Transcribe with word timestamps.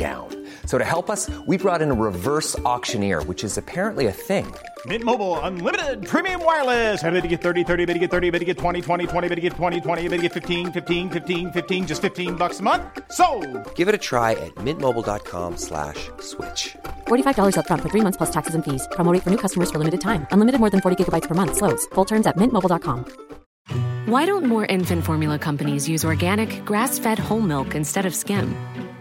down. 0.00 0.28
So 0.64 0.78
to 0.78 0.84
help 0.84 1.10
us, 1.10 1.28
we 1.46 1.58
brought 1.58 1.82
in 1.82 1.90
a 1.90 1.98
reverse 2.08 2.58
auctioneer, 2.60 3.22
which 3.24 3.44
is 3.44 3.58
apparently 3.58 4.06
a 4.06 4.12
thing. 4.12 4.46
Mint 4.86 5.04
Mobile 5.04 5.38
unlimited 5.40 6.06
premium 6.06 6.42
wireless. 6.42 7.04
Ready 7.04 7.20
to 7.20 7.28
get 7.28 7.42
30, 7.42 7.64
30, 7.64 7.84
bit 7.84 7.92
to 7.92 7.98
get 7.98 8.10
30, 8.10 8.30
bit 8.30 8.38
to 8.38 8.44
get 8.46 8.56
20, 8.56 8.80
20, 8.80 9.06
20, 9.06 9.28
bit 9.28 9.34
to 9.34 9.40
get 9.42 9.52
20, 9.52 9.80
20, 9.80 10.08
bit 10.08 10.16
to 10.16 10.22
get 10.22 10.32
15, 10.32 10.72
15, 10.72 11.10
15, 11.10 11.52
15 11.52 11.86
just 11.86 12.00
15 12.00 12.36
bucks 12.36 12.60
a 12.60 12.62
month. 12.62 12.82
So, 13.12 13.26
Give 13.74 13.88
it 13.88 13.94
a 13.94 13.98
try 13.98 14.32
at 14.32 14.54
mintmobile.com 14.66 15.58
slash 15.58 16.08
switch. 16.20 16.76
$45 17.08 17.56
upfront 17.58 17.82
for 17.82 17.90
three 17.90 18.04
months 18.06 18.16
plus 18.16 18.30
taxes 18.30 18.54
and 18.54 18.64
fees. 18.64 18.88
Promo 18.96 19.12
rate 19.12 19.22
for 19.22 19.30
new 19.30 19.42
customers 19.44 19.70
for 19.70 19.78
limited 19.78 20.00
time. 20.00 20.26
Unlimited 20.32 20.60
more 20.60 20.70
than 20.70 20.80
40 20.80 20.96
gigabytes 20.96 21.28
per 21.28 21.34
month. 21.34 21.56
Slows. 21.60 21.84
Full 21.94 22.06
terms 22.06 22.26
at 22.26 22.36
mintmobile.com. 22.38 23.04
Why 24.06 24.24
don't 24.26 24.46
more 24.46 24.64
infant 24.66 25.04
formula 25.04 25.38
companies 25.38 25.88
use 25.88 26.04
organic, 26.04 26.64
grass 26.64 26.98
fed 26.98 27.18
whole 27.18 27.44
milk 27.52 27.74
instead 27.74 28.06
of 28.06 28.14
skim? 28.14 28.56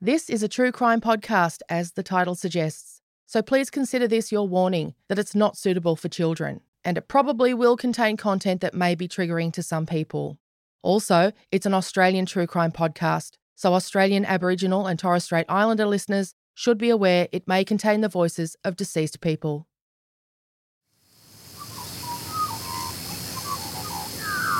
This 0.00 0.30
is 0.30 0.44
a 0.44 0.48
true 0.48 0.70
crime 0.70 1.00
podcast, 1.00 1.58
as 1.68 1.94
the 1.94 2.04
title 2.04 2.36
suggests. 2.36 3.02
So 3.26 3.42
please 3.42 3.68
consider 3.68 4.06
this 4.06 4.30
your 4.30 4.46
warning 4.46 4.94
that 5.08 5.18
it's 5.18 5.34
not 5.34 5.56
suitable 5.56 5.96
for 5.96 6.08
children, 6.08 6.60
and 6.84 6.96
it 6.96 7.08
probably 7.08 7.52
will 7.52 7.76
contain 7.76 8.16
content 8.16 8.60
that 8.60 8.74
may 8.74 8.94
be 8.94 9.08
triggering 9.08 9.52
to 9.54 9.62
some 9.62 9.86
people. 9.86 10.38
Also, 10.82 11.32
it's 11.50 11.66
an 11.66 11.74
Australian 11.74 12.26
true 12.26 12.46
crime 12.46 12.70
podcast, 12.70 13.38
so 13.56 13.74
Australian 13.74 14.24
Aboriginal 14.24 14.86
and 14.86 15.00
Torres 15.00 15.24
Strait 15.24 15.46
Islander 15.48 15.86
listeners 15.86 16.32
should 16.54 16.78
be 16.78 16.90
aware 16.90 17.26
it 17.32 17.48
may 17.48 17.64
contain 17.64 18.00
the 18.00 18.08
voices 18.08 18.54
of 18.64 18.76
deceased 18.76 19.20
people. 19.20 19.66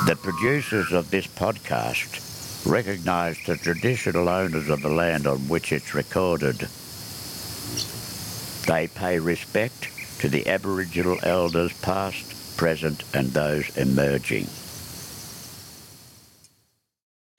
The 0.04 0.18
producers 0.20 0.90
of 0.90 1.12
this 1.12 1.28
podcast 1.28 2.27
recognise 2.66 3.38
the 3.46 3.56
traditional 3.56 4.28
owners 4.28 4.68
of 4.68 4.82
the 4.82 4.88
land 4.88 5.26
on 5.26 5.38
which 5.48 5.72
it's 5.72 5.94
recorded. 5.94 6.68
They 8.66 8.88
pay 8.88 9.18
respect 9.18 9.88
to 10.20 10.28
the 10.28 10.46
Aboriginal 10.48 11.18
elders 11.22 11.72
past, 11.80 12.56
present 12.56 13.04
and 13.14 13.28
those 13.28 13.76
emerging. 13.76 14.46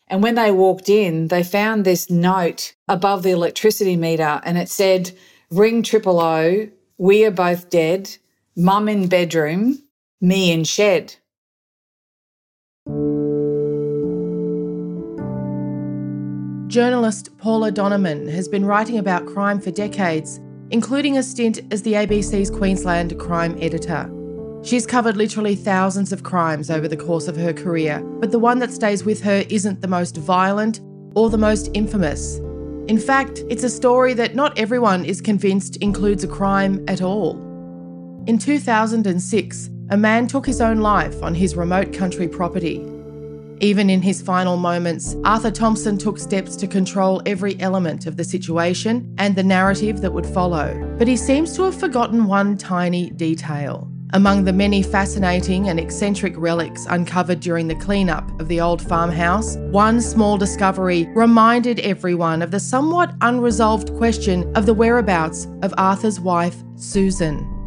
And 0.07 0.23
when 0.23 0.35
they 0.35 0.51
walked 0.51 0.89
in, 0.89 1.27
they 1.27 1.43
found 1.43 1.85
this 1.85 2.09
note 2.09 2.73
above 2.87 3.21
the 3.21 3.31
electricity 3.31 3.95
meter 3.95 4.41
and 4.43 4.57
it 4.57 4.69
said, 4.69 5.11
Ring 5.51 5.83
triple 5.83 6.19
O, 6.19 6.69
we 6.97 7.25
are 7.25 7.31
both 7.31 7.69
dead, 7.69 8.17
mum 8.55 8.89
in 8.89 9.07
bedroom, 9.07 9.83
me 10.19 10.51
in 10.51 10.63
shed. 10.63 11.15
Journalist 16.69 17.35
Paula 17.39 17.71
Doneman 17.71 18.27
has 18.29 18.47
been 18.47 18.63
writing 18.63 18.99
about 18.99 19.25
crime 19.25 19.59
for 19.59 19.71
decades, 19.71 20.39
including 20.69 21.17
a 21.17 21.23
stint 21.23 21.61
as 21.73 21.81
the 21.81 21.93
ABC's 21.93 22.51
Queensland 22.51 23.19
crime 23.19 23.57
editor. 23.59 24.07
She's 24.61 24.85
covered 24.85 25.17
literally 25.17 25.55
thousands 25.55 26.13
of 26.13 26.21
crimes 26.21 26.69
over 26.69 26.87
the 26.87 26.95
course 26.95 27.27
of 27.27 27.35
her 27.37 27.53
career, 27.53 28.01
but 28.19 28.29
the 28.29 28.37
one 28.37 28.59
that 28.59 28.71
stays 28.71 29.03
with 29.03 29.19
her 29.23 29.43
isn't 29.49 29.81
the 29.81 29.87
most 29.87 30.17
violent 30.17 30.79
or 31.15 31.31
the 31.31 31.39
most 31.39 31.71
infamous. 31.73 32.37
In 32.87 32.99
fact, 32.99 33.43
it's 33.49 33.63
a 33.63 33.69
story 33.69 34.13
that 34.13 34.35
not 34.35 34.55
everyone 34.59 35.05
is 35.05 35.21
convinced 35.21 35.77
includes 35.77 36.23
a 36.23 36.27
crime 36.27 36.85
at 36.87 37.01
all. 37.01 37.31
In 38.27 38.37
2006, 38.37 39.71
a 39.89 39.97
man 39.97 40.27
took 40.27 40.45
his 40.45 40.61
own 40.61 40.81
life 40.81 41.23
on 41.23 41.33
his 41.33 41.55
remote 41.55 41.93
country 41.93 42.27
property. 42.27 42.85
Even 43.61 43.89
in 43.89 44.01
his 44.01 44.21
final 44.21 44.55
moments, 44.55 45.17
Arthur 45.25 45.51
Thomson 45.51 45.97
took 45.97 46.17
steps 46.17 46.55
to 46.55 46.67
control 46.67 47.21
every 47.25 47.59
element 47.59 48.05
of 48.05 48.15
the 48.15 48.23
situation 48.23 49.13
and 49.17 49.35
the 49.35 49.43
narrative 49.43 49.99
that 50.01 50.13
would 50.13 50.25
follow. 50.25 50.95
But 50.97 51.09
he 51.09 51.17
seems 51.17 51.55
to 51.55 51.63
have 51.63 51.77
forgotten 51.77 52.25
one 52.25 52.57
tiny 52.57 53.09
detail. 53.09 53.91
Among 54.13 54.43
the 54.43 54.53
many 54.53 54.81
fascinating 54.81 55.69
and 55.69 55.79
eccentric 55.79 56.33
relics 56.37 56.87
uncovered 56.89 57.41
during 57.41 57.67
the 57.67 57.75
cleanup 57.75 58.27
of 58.39 58.47
the 58.47 58.61
old 58.61 58.81
farmhouse, 58.81 59.57
one 59.57 60.01
small 60.01 60.37
discovery 60.37 61.07
reminded 61.13 61.79
everyone 61.81 62.41
of 62.41 62.51
the 62.51 62.59
somewhat 62.59 63.13
unresolved 63.21 63.93
question 63.97 64.51
of 64.55 64.65
the 64.65 64.73
whereabouts 64.73 65.47
of 65.61 65.73
Arthur's 65.77 66.19
wife, 66.19 66.55
Susan. 66.75 67.58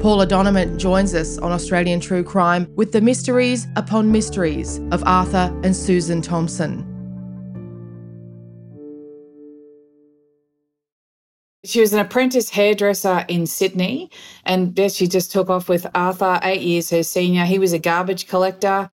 Paula 0.00 0.26
Doneman 0.26 0.78
joins 0.78 1.14
us 1.14 1.36
on 1.36 1.52
Australian 1.52 2.00
True 2.00 2.24
Crime 2.24 2.66
with 2.74 2.90
the 2.90 3.02
mysteries 3.02 3.66
upon 3.76 4.10
mysteries 4.10 4.78
of 4.92 5.04
Arthur 5.04 5.54
and 5.62 5.76
Susan 5.76 6.22
Thomson. 6.22 6.86
She 11.66 11.82
was 11.82 11.92
an 11.92 11.98
apprentice 11.98 12.48
hairdresser 12.48 13.26
in 13.28 13.46
Sydney, 13.46 14.10
and 14.44 14.74
she 14.90 15.06
just 15.06 15.32
took 15.32 15.50
off 15.50 15.68
with 15.68 15.86
Arthur, 15.94 16.40
eight 16.44 16.62
years 16.62 16.88
her 16.88 17.02
senior. 17.02 17.44
He 17.44 17.58
was 17.58 17.74
a 17.74 17.78
garbage 17.78 18.26
collector. 18.26 18.90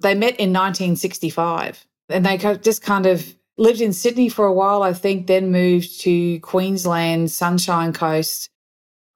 They 0.00 0.14
met 0.14 0.40
in 0.40 0.52
1965, 0.52 1.86
and 2.08 2.26
they 2.26 2.36
just 2.36 2.82
kind 2.82 3.06
of 3.06 3.32
lived 3.58 3.80
in 3.80 3.92
Sydney 3.92 4.28
for 4.28 4.46
a 4.46 4.52
while, 4.52 4.82
I 4.82 4.92
think, 4.92 5.28
then 5.28 5.52
moved 5.52 6.00
to 6.00 6.40
Queensland, 6.40 7.30
Sunshine 7.30 7.92
Coast. 7.92 8.50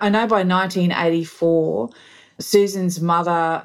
I 0.02 0.08
know 0.08 0.26
by 0.26 0.43
1984, 0.43 1.88
Susan's 2.40 3.00
mother, 3.00 3.64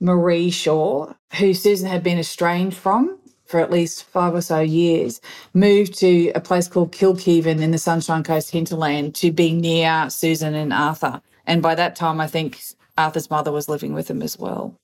Marie 0.00 0.50
Shaw, 0.50 1.12
who 1.38 1.52
Susan 1.52 1.86
had 1.86 2.02
been 2.02 2.18
estranged 2.18 2.74
from, 2.74 3.18
for 3.44 3.60
at 3.60 3.70
least 3.70 4.04
five 4.04 4.34
or 4.34 4.40
so 4.40 4.60
years, 4.60 5.20
moved 5.52 5.98
to 5.98 6.30
a 6.30 6.40
place 6.40 6.68
called 6.68 6.92
Kilkivan 6.92 7.60
in 7.60 7.70
the 7.70 7.76
Sunshine 7.76 8.22
Coast 8.22 8.50
hinterland 8.50 9.14
to 9.16 9.30
be 9.30 9.52
near 9.52 10.08
Susan 10.08 10.54
and 10.54 10.72
Arthur. 10.72 11.20
And 11.46 11.60
by 11.60 11.74
that 11.74 11.96
time, 11.96 12.18
I 12.18 12.28
think 12.28 12.62
Arthur's 12.96 13.28
mother 13.28 13.52
was 13.52 13.68
living 13.68 13.92
with 13.92 14.06
them 14.06 14.22
as 14.22 14.38
well. 14.38 14.74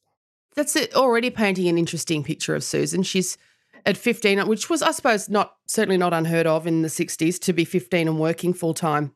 That's 0.54 0.76
it, 0.76 0.94
already 0.94 1.30
painting 1.30 1.66
an 1.68 1.78
interesting 1.78 2.22
picture 2.22 2.54
of 2.54 2.62
Susan. 2.62 3.04
She's 3.04 3.38
at 3.86 3.96
15, 3.96 4.46
which 4.46 4.68
was, 4.68 4.82
I 4.82 4.90
suppose, 4.90 5.30
not 5.30 5.56
certainly 5.66 5.96
not 5.96 6.12
unheard 6.12 6.46
of 6.46 6.66
in 6.66 6.82
the 6.82 6.88
60s 6.88 7.40
to 7.40 7.54
be 7.54 7.64
15 7.64 8.06
and 8.06 8.18
working 8.18 8.52
full 8.52 8.74
time. 8.74 9.14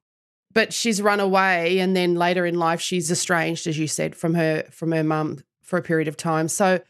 But 0.54 0.72
she's 0.72 1.02
run 1.02 1.20
away, 1.20 1.80
and 1.80 1.96
then 1.96 2.14
later 2.14 2.46
in 2.46 2.58
life, 2.58 2.80
she's 2.80 3.10
estranged, 3.10 3.66
as 3.66 3.78
you 3.78 3.88
said, 3.88 4.14
from 4.14 4.34
her 4.34 4.64
from 4.70 4.92
her 4.92 5.04
mum 5.04 5.40
for 5.62 5.78
a 5.78 5.82
period 5.82 6.08
of 6.08 6.16
time. 6.16 6.48
So 6.48 6.80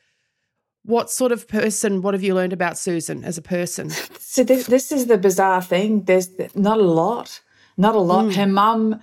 what 0.85 1.11
sort 1.11 1.33
of 1.33 1.49
person, 1.49 2.03
what 2.03 2.15
have 2.15 2.23
you 2.23 2.35
learned 2.35 2.53
about 2.53 2.79
Susan 2.79 3.25
as 3.25 3.39
a 3.39 3.43
person? 3.43 3.91
So, 4.35 4.43
this, 4.43 4.67
this 4.67 4.91
is 4.91 5.07
the 5.07 5.17
bizarre 5.17 5.63
thing. 5.63 6.03
There's 6.03 6.29
not 6.57 6.79
a 6.79 6.83
lot, 6.83 7.41
not 7.77 7.95
a 7.95 8.01
lot. 8.01 8.25
Mm. 8.25 8.35
Her 8.35 8.47
mum 8.49 9.01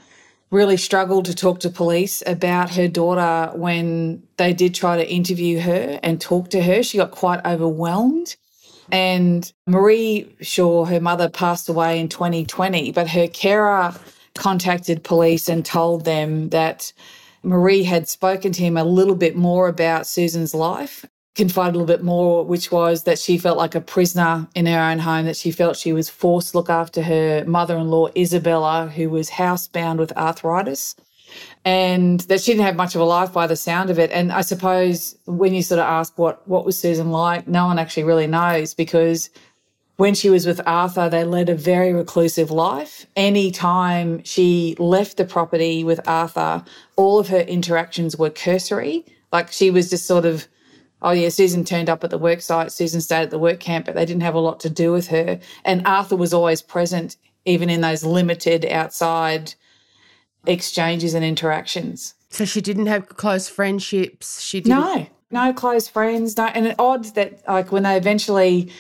really 0.50 0.76
struggled 0.76 1.24
to 1.24 1.34
talk 1.34 1.62
to 1.62 1.70
police 1.70 2.22
about 2.28 2.72
her 2.72 2.90
daughter 2.90 3.50
when 3.58 4.24
they 4.36 4.52
did 4.52 4.76
try 4.76 4.98
to 4.98 5.10
interview 5.10 5.62
her 5.62 6.02
and 6.04 6.20
talk 6.20 6.50
to 6.50 6.62
her. 6.62 6.84
She 6.84 6.98
got 6.98 7.12
quite 7.12 7.40
overwhelmed. 7.46 8.36
And 8.92 9.50
Marie 9.66 10.36
Shaw, 10.42 10.84
her 10.84 11.00
mother, 11.00 11.30
passed 11.30 11.70
away 11.70 11.98
in 12.02 12.10
2020, 12.10 12.92
but 12.92 13.08
her 13.08 13.30
carer 13.30 13.96
contacted 14.42 15.04
police 15.04 15.48
and 15.48 15.64
told 15.64 16.04
them 16.04 16.50
that 16.50 16.92
Marie 17.44 17.84
had 17.84 18.08
spoken 18.08 18.52
to 18.52 18.64
him 18.64 18.76
a 18.76 18.84
little 18.84 19.16
bit 19.16 19.36
more 19.36 19.68
about 19.68 20.08
Susan's 20.08 20.56
life 20.56 21.06
confided 21.36 21.76
a 21.76 21.80
little 21.80 21.96
bit 21.96 22.04
more, 22.04 22.44
which 22.44 22.72
was 22.72 23.04
that 23.04 23.20
she 23.20 23.38
felt 23.38 23.58
like 23.58 23.76
a 23.76 23.82
prisoner 23.82 24.48
in 24.54 24.66
her 24.66 24.80
own 24.80 25.00
home, 25.00 25.26
that 25.26 25.38
she 25.38 25.52
felt 25.52 25.78
she 25.78 25.94
was 25.94 26.10
forced 26.10 26.52
to 26.52 26.58
look 26.58 26.70
after 26.70 27.02
her 27.04 27.46
mother 27.46 27.78
in 27.78 27.90
law, 27.90 28.10
Isabella, 28.18 28.88
who 28.88 29.10
was 29.10 29.30
housebound 29.30 29.98
with 29.98 30.12
arthritis, 30.18 30.96
and 31.64 32.20
that 32.22 32.42
she 32.42 32.52
didn't 32.52 32.66
have 32.66 32.76
much 32.76 32.96
of 32.96 33.02
a 33.02 33.06
life 33.06 33.32
by 33.32 33.48
the 33.48 33.56
sound 33.56 33.90
of 33.90 33.98
it. 33.98 34.12
And 34.12 34.32
I 34.32 34.42
suppose 34.42 35.16
when 35.26 35.54
you 35.54 35.62
sort 35.62 35.80
of 35.80 35.86
ask 35.86 36.18
what, 36.18 36.46
what 36.48 36.66
was 36.66 36.78
Susan 36.78 37.12
like, 37.12 37.48
no 37.48 37.66
one 37.66 37.80
actually 37.80 38.04
really 38.04 38.28
knows 38.28 38.74
because 38.74 39.30
when 39.98 40.14
she 40.16 40.30
was 40.30 40.46
with 40.46 40.62
Arthur, 40.66 41.10
they 41.10 41.24
led 41.24 41.50
a 41.50 41.56
very 41.56 41.94
reclusive 41.94 42.50
life. 42.50 43.06
Anytime 43.16 44.24
she 44.24 44.76
left 44.80 45.18
the 45.18 45.26
property 45.26 45.84
with 45.84 46.00
Arthur, 46.08 46.64
all 46.96 47.20
of 47.20 47.28
her 47.28 47.42
interactions 47.42 48.18
were 48.18 48.30
cursory. 48.30 49.06
Like 49.32 49.52
she 49.52 49.70
was 49.70 49.90
just 49.90 50.06
sort 50.06 50.26
of 50.26 50.48
oh 51.02 51.12
yeah, 51.12 51.30
Susan 51.30 51.64
turned 51.64 51.90
up 51.90 52.04
at 52.04 52.10
the 52.10 52.18
work 52.18 52.42
site, 52.42 52.72
Susan 52.72 53.02
stayed 53.02 53.24
at 53.24 53.32
the 53.32 53.40
work 53.40 53.60
camp, 53.60 53.86
but 53.86 53.96
they 53.96 54.06
didn't 54.06 54.22
have 54.22 54.36
a 54.36 54.40
lot 54.40 54.60
to 54.62 54.70
do 54.70 54.92
with 54.92 55.08
her. 55.08 55.40
And 55.66 55.86
Arthur 55.86 56.16
was 56.16 56.34
always 56.34 56.62
present, 56.62 57.18
even 57.46 57.70
in 57.70 57.82
those 57.82 58.04
limited 58.04 58.66
outside 58.66 59.56
exchanges 60.46 61.14
and 61.14 61.26
interactions. 61.26 62.14
So 62.30 62.46
she 62.46 62.62
didn't 62.62 62.86
have 62.86 63.10
close 63.10 63.50
friendships. 63.50 64.42
She 64.42 64.62
didn't. 64.62 64.80
No, 64.80 65.08
no 65.32 65.54
close 65.54 65.88
friends. 65.88 66.38
No, 66.38 66.46
and 66.46 66.68
it's 66.68 66.76
odd 66.80 67.06
that 67.16 67.42
like 67.48 67.72
when 67.72 67.84
they 67.84 67.98
eventually 67.98 68.72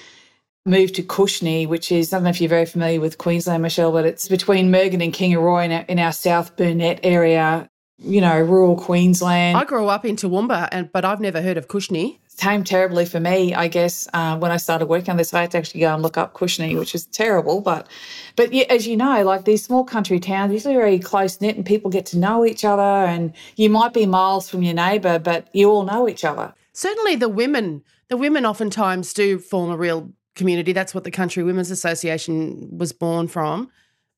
moved 0.65 0.95
to 0.95 1.03
Cushnie, 1.03 1.65
which 1.65 1.91
is 1.91 2.13
I 2.13 2.17
don't 2.17 2.25
know 2.25 2.29
if 2.29 2.41
you're 2.41 2.49
very 2.49 2.65
familiar 2.65 2.99
with 2.99 3.17
Queensland, 3.17 3.63
Meshel, 3.63 3.91
but 3.91 4.05
it's 4.05 4.27
between 4.27 4.71
Murgon 4.71 5.03
and 5.03 5.13
Kingaroy 5.13 5.65
in 5.65 5.71
our, 5.71 5.85
in 5.87 5.99
our 5.99 6.11
South 6.11 6.55
Burnett 6.55 6.99
area 7.03 7.69
you 8.03 8.19
know, 8.19 8.39
rural 8.41 8.75
Queensland. 8.75 9.57
I 9.57 9.63
grew 9.63 9.87
up 9.87 10.05
in 10.05 10.15
Toowoomba, 10.15 10.69
and 10.71 10.91
but 10.91 11.05
I've 11.05 11.21
never 11.21 11.41
heard 11.41 11.57
of 11.57 11.67
Cushnie. 11.67 12.19
Came 12.37 12.63
terribly 12.63 13.05
for 13.05 13.19
me, 13.19 13.53
I 13.53 13.67
guess. 13.67 14.07
Uh, 14.13 14.35
when 14.37 14.51
I 14.51 14.57
started 14.57 14.87
working 14.87 15.11
on 15.11 15.17
this, 15.17 15.31
I 15.33 15.41
had 15.41 15.51
to 15.51 15.59
actually 15.59 15.81
go 15.81 15.93
and 15.93 16.01
look 16.01 16.17
up 16.17 16.33
Cushnie, 16.33 16.75
which 16.75 16.95
is 16.95 17.05
terrible. 17.05 17.61
But, 17.61 17.87
but 18.35 18.51
yeah, 18.51 18.65
as 18.69 18.87
you 18.87 18.97
know, 18.97 19.23
like 19.23 19.45
these 19.45 19.63
small 19.63 19.83
country 19.83 20.19
towns, 20.19 20.51
usually 20.51 20.73
very 20.73 20.97
close 20.97 21.39
knit, 21.39 21.55
and 21.55 21.65
people 21.65 21.91
get 21.91 22.07
to 22.07 22.17
know 22.17 22.43
each 22.43 22.65
other. 22.65 22.81
And 22.81 23.33
you 23.57 23.69
might 23.69 23.93
be 23.93 24.07
miles 24.07 24.49
from 24.49 24.63
your 24.63 24.73
neighbour, 24.73 25.19
but 25.19 25.49
you 25.53 25.69
all 25.69 25.83
know 25.83 26.09
each 26.09 26.25
other. 26.25 26.53
Certainly, 26.73 27.17
the 27.17 27.29
women, 27.29 27.83
the 28.07 28.17
women 28.17 28.45
oftentimes 28.45 29.13
do 29.13 29.37
form 29.37 29.69
a 29.69 29.77
real 29.77 30.11
community. 30.35 30.73
That's 30.73 30.93
what 30.93 31.03
the 31.03 31.11
Country 31.11 31.43
Women's 31.43 31.71
Association 31.71 32.77
was 32.77 32.91
born 32.91 33.27
from. 33.27 33.69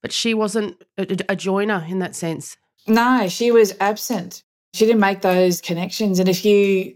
But 0.02 0.12
she 0.12 0.34
wasn't 0.34 0.84
a, 0.98 1.18
a 1.30 1.36
joiner 1.36 1.86
in 1.88 2.00
that 2.00 2.16
sense. 2.16 2.58
No, 2.88 3.28
she 3.30 3.52
was 3.52 3.74
absent. 3.80 4.44
She 4.74 4.86
didn't 4.86 5.00
make 5.00 5.22
those 5.22 5.62
connections. 5.62 6.20
And 6.20 6.28
if 6.28 6.44
you 6.44 6.96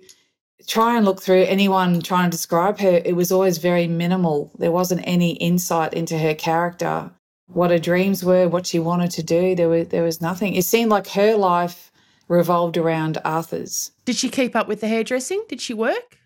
try 0.67 0.97
and 0.97 1.05
look 1.05 1.21
through 1.21 1.43
anyone 1.43 2.01
trying 2.01 2.29
to 2.29 2.35
describe 2.35 2.79
her, 2.79 3.01
it 3.05 3.15
was 3.15 3.31
always 3.31 3.59
very 3.59 3.87
minimal. 3.87 4.51
There 4.57 4.71
wasn't 4.71 5.01
any 5.05 5.31
insight 5.37 5.93
into 5.93 6.17
her 6.17 6.35
character, 6.35 7.11
what 7.47 7.71
her 7.71 7.79
dreams 7.79 8.23
were, 8.23 8.49
what 8.49 8.67
she 8.67 8.79
wanted 8.79 9.11
to 9.11 9.23
do. 9.23 9.55
There 9.55 9.69
was 9.69 9.87
there 9.87 10.03
was 10.03 10.21
nothing. 10.21 10.55
It 10.55 10.65
seemed 10.65 10.91
like 10.91 11.07
her 11.09 11.35
life 11.35 11.91
revolved 12.27 12.75
around 12.75 13.19
Arthur's. 13.23 13.91
Did 14.03 14.17
she 14.17 14.29
keep 14.29 14.55
up 14.55 14.67
with 14.67 14.81
the 14.81 14.87
hairdressing? 14.87 15.45
Did 15.47 15.61
she 15.61 15.73
work? 15.73 16.17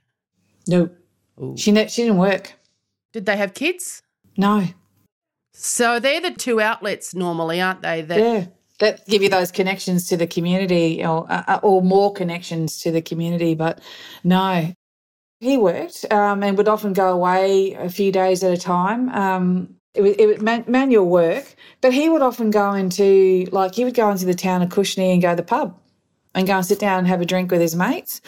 No. 0.68 0.90
Ooh. 1.40 1.56
She 1.58 1.72
ne- 1.72 1.88
she 1.88 2.04
didn't 2.04 2.18
work. 2.18 2.54
Did 3.14 3.26
they 3.26 3.38
have 3.38 3.54
kids? 3.54 4.02
No. 4.38 4.68
So 5.54 6.00
they're 6.00 6.22
the 6.22 6.32
two 6.32 6.62
outlets 6.62 7.14
normally, 7.14 7.62
aren't 7.62 7.82
they? 7.82 8.02
That 8.02 8.20
yeah 8.20 8.46
that 8.82 9.08
give 9.08 9.22
you 9.22 9.30
those 9.30 9.52
connections 9.52 10.08
to 10.10 10.18
the 10.18 10.28
community 10.28 11.06
or, 11.06 11.32
uh, 11.32 11.44
uh, 11.48 11.60
or 11.64 11.82
more 11.82 12.12
connections 12.12 12.80
to 12.80 12.92
the 12.92 13.02
community. 13.02 13.56
But 13.56 13.80
no, 14.24 14.74
he 15.40 15.58
worked 15.58 16.12
um, 16.12 16.44
and 16.44 16.58
would 16.58 16.68
often 16.68 16.92
go 16.92 17.14
away 17.14 17.74
a 17.76 17.90
few 17.90 18.12
days 18.12 18.44
at 18.44 18.52
a 18.52 18.58
time. 18.58 19.10
Um, 19.10 19.76
it 19.94 20.02
was, 20.02 20.16
it 20.18 20.26
was 20.26 20.42
man- 20.42 20.66
manual 20.68 21.08
work, 21.08 21.56
but 21.80 21.94
he 21.94 22.10
would 22.10 22.22
often 22.22 22.50
go 22.50 22.74
into, 22.74 23.48
like, 23.52 23.76
he 23.76 23.86
would 23.86 23.94
go 23.94 24.10
into 24.10 24.26
the 24.26 24.34
town 24.34 24.62
of 24.62 24.70
Cushnie 24.70 25.12
and 25.12 25.22
go 25.22 25.30
to 25.30 25.36
the 25.36 25.44
pub 25.44 25.78
and 26.34 26.48
go 26.48 26.58
and 26.58 26.66
sit 26.66 26.80
down 26.80 27.00
and 27.00 27.08
have 27.08 27.22
a 27.22 27.26
drink 27.26 27.52
with 27.52 27.62
his 27.62 27.76
mates. 27.76 28.22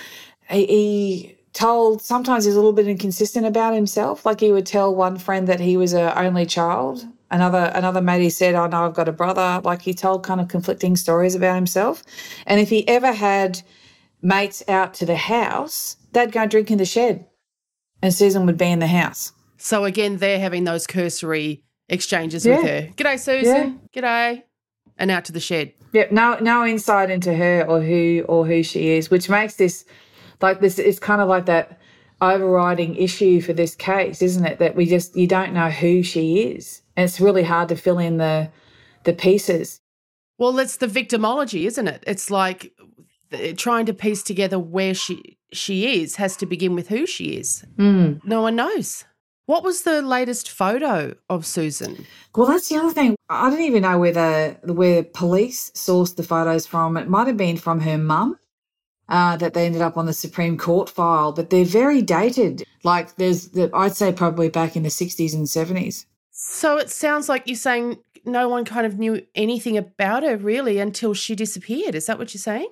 He, 0.49 0.65
he 0.65 1.37
told, 1.53 2.01
sometimes 2.01 2.45
he's 2.45 2.55
a 2.55 2.57
little 2.57 2.73
bit 2.73 2.87
inconsistent 2.87 3.45
about 3.45 3.73
himself. 3.73 4.25
Like, 4.25 4.39
he 4.39 4.51
would 4.51 4.65
tell 4.65 4.93
one 4.93 5.17
friend 5.17 5.47
that 5.47 5.59
he 5.59 5.77
was 5.77 5.93
a 5.93 6.17
only 6.19 6.45
child 6.45 7.05
Another 7.33 7.71
another 7.73 7.99
mate 7.99 8.21
he 8.21 8.29
said, 8.29 8.53
oh, 8.53 8.61
"I 8.61 8.67
know 8.67 8.85
I've 8.85 8.93
got 8.93 9.09
a 9.09 9.11
brother." 9.11 9.59
Like 9.63 9.81
he 9.81 9.95
told 9.95 10.23
kind 10.23 10.39
of 10.39 10.49
conflicting 10.49 10.95
stories 10.95 11.33
about 11.33 11.55
himself, 11.55 12.03
and 12.45 12.61
if 12.61 12.69
he 12.69 12.87
ever 12.87 13.11
had 13.11 13.63
mates 14.21 14.61
out 14.67 14.93
to 14.95 15.05
the 15.07 15.15
house, 15.15 15.97
they'd 16.11 16.31
go 16.31 16.45
drink 16.45 16.69
in 16.69 16.77
the 16.77 16.85
shed, 16.85 17.25
and 18.03 18.13
Susan 18.13 18.45
would 18.45 18.59
be 18.59 18.67
in 18.67 18.77
the 18.77 18.85
house. 18.85 19.31
So 19.57 19.83
again, 19.83 20.17
they're 20.17 20.39
having 20.39 20.65
those 20.65 20.85
cursory 20.85 21.63
exchanges 21.89 22.45
yeah. 22.45 22.57
with 22.57 22.65
her. 22.67 22.89
G'day, 22.97 23.19
Susan. 23.19 23.79
Yeah. 23.93 24.01
G'day, 24.01 24.43
and 24.99 25.09
out 25.09 25.25
to 25.25 25.31
the 25.31 25.39
shed. 25.39 25.73
Yep. 25.93 26.11
No, 26.11 26.37
no 26.39 26.63
insight 26.63 27.09
into 27.09 27.33
her 27.33 27.65
or 27.67 27.81
who 27.81 28.25
or 28.29 28.45
who 28.45 28.61
she 28.61 28.89
is, 28.89 29.09
which 29.09 29.27
makes 29.27 29.55
this 29.55 29.85
like 30.41 30.59
this. 30.59 30.79
It's 30.79 30.99
kind 30.99 31.21
of 31.21 31.27
like 31.27 31.45
that 31.45 31.79
overriding 32.21 32.95
issue 32.95 33.41
for 33.41 33.53
this 33.53 33.75
case, 33.75 34.21
isn't 34.21 34.45
it? 34.45 34.59
That 34.59 34.75
we 34.75 34.85
just 34.85 35.15
you 35.15 35.27
don't 35.27 35.53
know 35.53 35.69
who 35.69 36.03
she 36.03 36.41
is. 36.41 36.81
And 36.95 37.05
it's 37.05 37.19
really 37.19 37.43
hard 37.43 37.69
to 37.69 37.75
fill 37.75 37.99
in 37.99 38.17
the 38.17 38.49
the 39.03 39.13
pieces. 39.13 39.81
Well, 40.37 40.57
it's 40.59 40.77
the 40.77 40.87
victimology, 40.87 41.65
isn't 41.65 41.87
it? 41.87 42.03
It's 42.07 42.31
like 42.31 42.73
trying 43.57 43.85
to 43.85 43.93
piece 43.93 44.23
together 44.23 44.59
where 44.59 44.93
she 44.93 45.37
she 45.51 46.01
is 46.01 46.15
has 46.17 46.35
to 46.37 46.45
begin 46.45 46.75
with 46.75 46.89
who 46.89 47.05
she 47.05 47.37
is. 47.37 47.65
Mm. 47.77 48.23
No 48.25 48.41
one 48.41 48.55
knows. 48.55 49.05
What 49.45 49.63
was 49.63 49.81
the 49.81 50.01
latest 50.01 50.49
photo 50.49 51.15
of 51.29 51.45
Susan? 51.45 52.05
Well, 52.33 52.47
that's 52.47 52.69
the 52.69 52.77
other 52.77 52.91
thing. 52.91 53.15
I 53.29 53.49
don't 53.49 53.61
even 53.61 53.81
know 53.81 53.99
where 53.99 54.13
the 54.13 54.73
where 54.73 55.03
police 55.03 55.69
sourced 55.71 56.15
the 56.15 56.23
photos 56.23 56.65
from. 56.65 56.95
It 56.95 57.09
might 57.09 57.27
have 57.27 57.37
been 57.37 57.57
from 57.57 57.81
her 57.81 57.97
mum. 57.97 58.39
Uh, 59.09 59.35
that 59.35 59.53
they 59.53 59.65
ended 59.65 59.81
up 59.81 59.97
on 59.97 60.05
the 60.05 60.13
Supreme 60.13 60.57
Court 60.57 60.89
file, 60.89 61.33
but 61.33 61.49
they're 61.49 61.65
very 61.65 62.01
dated. 62.01 62.63
Like 62.83 63.15
there's, 63.17 63.49
the, 63.49 63.69
I'd 63.73 63.97
say 63.97 64.13
probably 64.13 64.47
back 64.47 64.77
in 64.77 64.83
the 64.83 64.89
60s 64.89 65.33
and 65.33 65.45
70s. 65.45 66.05
So 66.31 66.77
it 66.77 66.89
sounds 66.89 67.27
like 67.27 67.43
you're 67.45 67.55
saying 67.57 67.97
no 68.25 68.47
one 68.47 68.65
kind 68.65 68.85
of 68.85 68.97
knew 68.97 69.21
anything 69.35 69.77
about 69.77 70.23
her 70.23 70.37
really 70.37 70.79
until 70.79 71.13
she 71.13 71.35
disappeared. 71.35 71.95
Is 71.95 72.05
that 72.05 72.17
what 72.17 72.33
you're 72.33 72.39
saying? 72.39 72.69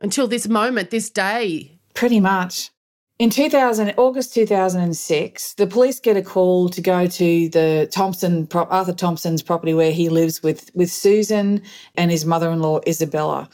Until 0.00 0.28
this 0.28 0.46
moment, 0.46 0.90
this 0.90 1.10
day. 1.10 1.80
Pretty 1.94 2.20
much. 2.20 2.70
In 3.18 3.30
2000, 3.30 3.94
August 3.96 4.32
2006, 4.34 5.54
the 5.54 5.66
police 5.66 5.98
get 5.98 6.16
a 6.16 6.22
call 6.22 6.68
to 6.68 6.80
go 6.80 7.08
to 7.08 7.48
the 7.48 7.88
Thomson, 7.90 8.46
Arthur 8.52 8.92
Thomson's 8.92 9.42
property 9.42 9.74
where 9.74 9.90
he 9.90 10.08
lives 10.08 10.40
with, 10.40 10.70
with 10.74 10.90
Susan 10.90 11.60
and 11.96 12.12
his 12.12 12.24
mother-in-law, 12.24 12.80
Isabella. 12.86 13.48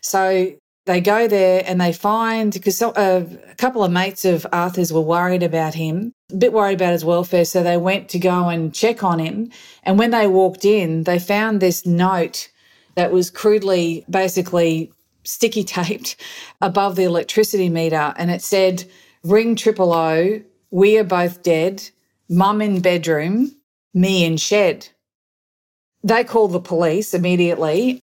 So 0.00 0.54
they 0.90 1.00
go 1.00 1.28
there 1.28 1.62
and 1.66 1.80
they 1.80 1.92
find, 1.92 2.52
because 2.52 2.82
uh, 2.82 3.24
a 3.48 3.54
couple 3.54 3.84
of 3.84 3.92
mates 3.92 4.24
of 4.24 4.44
Arthur's 4.52 4.92
were 4.92 5.00
worried 5.00 5.44
about 5.44 5.72
him, 5.72 6.12
a 6.32 6.34
bit 6.34 6.52
worried 6.52 6.80
about 6.80 6.92
his 6.92 7.04
welfare. 7.04 7.44
So 7.44 7.62
they 7.62 7.76
went 7.76 8.08
to 8.08 8.18
go 8.18 8.48
and 8.48 8.74
check 8.74 9.04
on 9.04 9.20
him. 9.20 9.52
And 9.84 10.00
when 10.00 10.10
they 10.10 10.26
walked 10.26 10.64
in, 10.64 11.04
they 11.04 11.20
found 11.20 11.60
this 11.60 11.86
note 11.86 12.50
that 12.96 13.12
was 13.12 13.30
crudely 13.30 14.04
basically 14.10 14.92
sticky 15.22 15.62
taped 15.76 16.16
above 16.60 16.96
the 16.96 17.04
electricity 17.04 17.68
meter. 17.68 18.12
And 18.16 18.28
it 18.28 18.42
said, 18.42 18.84
ring 19.22 19.54
triple 19.54 19.92
O, 19.92 20.42
we 20.72 20.98
are 20.98 21.04
both 21.04 21.44
dead, 21.44 21.88
mum 22.28 22.60
in 22.60 22.80
bedroom, 22.80 23.54
me 23.94 24.24
in 24.24 24.38
shed. 24.38 24.88
They 26.02 26.24
called 26.24 26.50
the 26.50 26.60
police 26.60 27.14
immediately. 27.14 28.00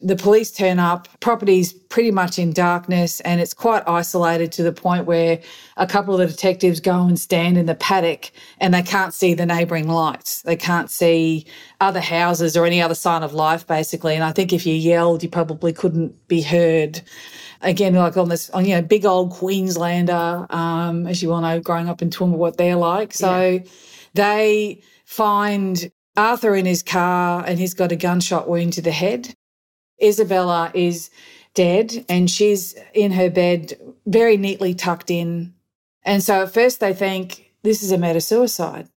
The 0.00 0.16
police 0.16 0.52
turn 0.52 0.78
up, 0.78 1.08
property's 1.20 1.72
pretty 1.72 2.10
much 2.10 2.38
in 2.38 2.52
darkness, 2.52 3.20
and 3.20 3.40
it's 3.40 3.54
quite 3.54 3.82
isolated 3.86 4.52
to 4.52 4.62
the 4.62 4.72
point 4.72 5.06
where 5.06 5.40
a 5.78 5.86
couple 5.86 6.12
of 6.12 6.20
the 6.20 6.26
detectives 6.26 6.80
go 6.80 7.06
and 7.06 7.18
stand 7.18 7.56
in 7.56 7.64
the 7.64 7.74
paddock 7.74 8.30
and 8.58 8.74
they 8.74 8.82
can't 8.82 9.14
see 9.14 9.32
the 9.32 9.46
neighbouring 9.46 9.88
lights. 9.88 10.42
They 10.42 10.56
can't 10.56 10.90
see 10.90 11.46
other 11.80 12.00
houses 12.00 12.58
or 12.58 12.66
any 12.66 12.82
other 12.82 12.94
sign 12.94 13.22
of 13.22 13.32
life, 13.32 13.66
basically. 13.66 14.14
And 14.14 14.22
I 14.22 14.32
think 14.32 14.52
if 14.52 14.66
you 14.66 14.74
yelled, 14.74 15.22
you 15.22 15.30
probably 15.30 15.72
couldn't 15.72 16.28
be 16.28 16.42
heard 16.42 17.00
again, 17.62 17.94
like 17.94 18.18
on 18.18 18.28
this, 18.28 18.50
on, 18.50 18.66
you 18.66 18.74
know, 18.74 18.82
big 18.82 19.06
old 19.06 19.30
Queenslander, 19.30 20.46
um, 20.50 21.06
as 21.06 21.22
you 21.22 21.32
all 21.32 21.40
know, 21.40 21.58
growing 21.58 21.88
up 21.88 22.02
in 22.02 22.10
Toowoomba, 22.10 22.36
what 22.36 22.58
they're 22.58 22.76
like. 22.76 23.14
So 23.14 23.48
yeah. 23.48 23.70
they 24.12 24.82
find 25.06 25.90
Arthur 26.16 26.54
in 26.54 26.66
his 26.66 26.82
car 26.82 27.44
and 27.46 27.58
he's 27.58 27.74
got 27.74 27.92
a 27.92 27.96
gunshot 27.96 28.48
wound 28.48 28.74
to 28.74 28.82
the 28.82 28.92
head. 28.92 29.34
Isabella 30.02 30.70
is 30.74 31.10
dead 31.54 32.04
and 32.08 32.30
she's 32.30 32.74
in 32.94 33.12
her 33.12 33.30
bed, 33.30 33.74
very 34.06 34.36
neatly 34.36 34.74
tucked 34.74 35.10
in. 35.10 35.54
And 36.04 36.22
so 36.22 36.42
at 36.42 36.54
first 36.54 36.80
they 36.80 36.92
think 36.92 37.52
this 37.62 37.82
is 37.82 37.90
a 37.90 37.98
murder 37.98 38.20
suicide. 38.20 38.88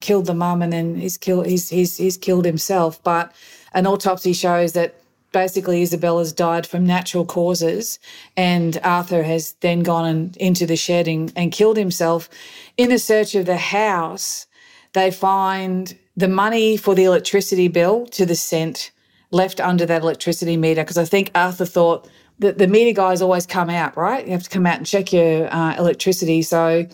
Killed 0.00 0.26
the 0.26 0.34
mum 0.34 0.62
and 0.62 0.72
then 0.72 0.96
he's 0.96 1.16
killed 1.16 1.46
he's 1.46 1.70
he's 1.70 1.96
he's 1.96 2.16
killed 2.16 2.44
himself. 2.44 3.02
But 3.02 3.32
an 3.72 3.86
autopsy 3.86 4.32
shows 4.32 4.74
that 4.74 4.94
basically 5.32 5.82
Isabella's 5.82 6.32
died 6.32 6.66
from 6.66 6.86
natural 6.86 7.26
causes, 7.26 7.98
and 8.36 8.78
Arthur 8.84 9.22
has 9.24 9.54
then 9.60 9.80
gone 9.82 10.32
into 10.38 10.64
the 10.64 10.76
shed 10.76 11.08
and, 11.08 11.32
and 11.36 11.52
killed 11.52 11.76
himself. 11.76 12.30
In 12.76 12.92
a 12.92 12.98
search 12.98 13.34
of 13.34 13.44
the 13.44 13.56
house, 13.56 14.46
they 14.92 15.10
find 15.10 15.98
the 16.16 16.28
money 16.28 16.76
for 16.76 16.94
the 16.94 17.04
electricity 17.04 17.68
bill 17.68 18.06
to 18.06 18.24
the 18.24 18.36
cent 18.36 18.92
left 19.34 19.60
under 19.60 19.84
that 19.84 20.02
electricity 20.02 20.56
meter 20.56 20.82
because 20.82 20.96
I 20.96 21.04
think 21.04 21.30
Arthur 21.34 21.66
thought 21.66 22.08
that 22.38 22.58
the 22.58 22.66
meter 22.66 22.94
guys 22.94 23.20
always 23.20 23.46
come 23.46 23.70
out, 23.70 23.96
right? 23.96 24.24
You 24.24 24.32
have 24.32 24.44
to 24.44 24.50
come 24.50 24.66
out 24.66 24.78
and 24.78 24.86
check 24.86 25.12
your 25.12 25.52
uh, 25.52 25.76
electricity. 25.76 26.42
So 26.42 26.86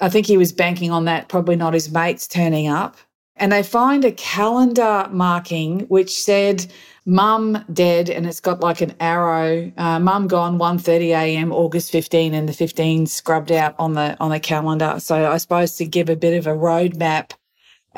I 0.00 0.08
think 0.08 0.26
he 0.26 0.36
was 0.36 0.52
banking 0.52 0.90
on 0.90 1.04
that, 1.06 1.28
probably 1.28 1.56
not 1.56 1.74
his 1.74 1.90
mates 1.90 2.28
turning 2.28 2.68
up. 2.68 2.96
And 3.36 3.52
they 3.52 3.62
find 3.62 4.04
a 4.04 4.12
calendar 4.12 5.08
marking 5.10 5.80
which 5.86 6.12
said 6.12 6.66
mum 7.06 7.64
dead 7.72 8.10
and 8.10 8.26
it's 8.26 8.40
got 8.40 8.60
like 8.60 8.82
an 8.82 8.94
arrow 9.00 9.72
uh, 9.78 9.98
mum 9.98 10.28
gone 10.28 10.58
1.30 10.58 11.08
a.m 11.08 11.50
august 11.50 11.90
15 11.90 12.34
and 12.34 12.46
the 12.46 12.52
15 12.52 13.06
scrubbed 13.06 13.50
out 13.50 13.74
on 13.78 13.94
the 13.94 14.14
on 14.20 14.30
the 14.30 14.38
calendar 14.38 14.96
so 14.98 15.30
i 15.32 15.38
suppose 15.38 15.76
to 15.76 15.86
give 15.86 16.10
a 16.10 16.14
bit 16.14 16.38
of 16.38 16.46
a 16.46 16.50
roadmap 16.50 17.32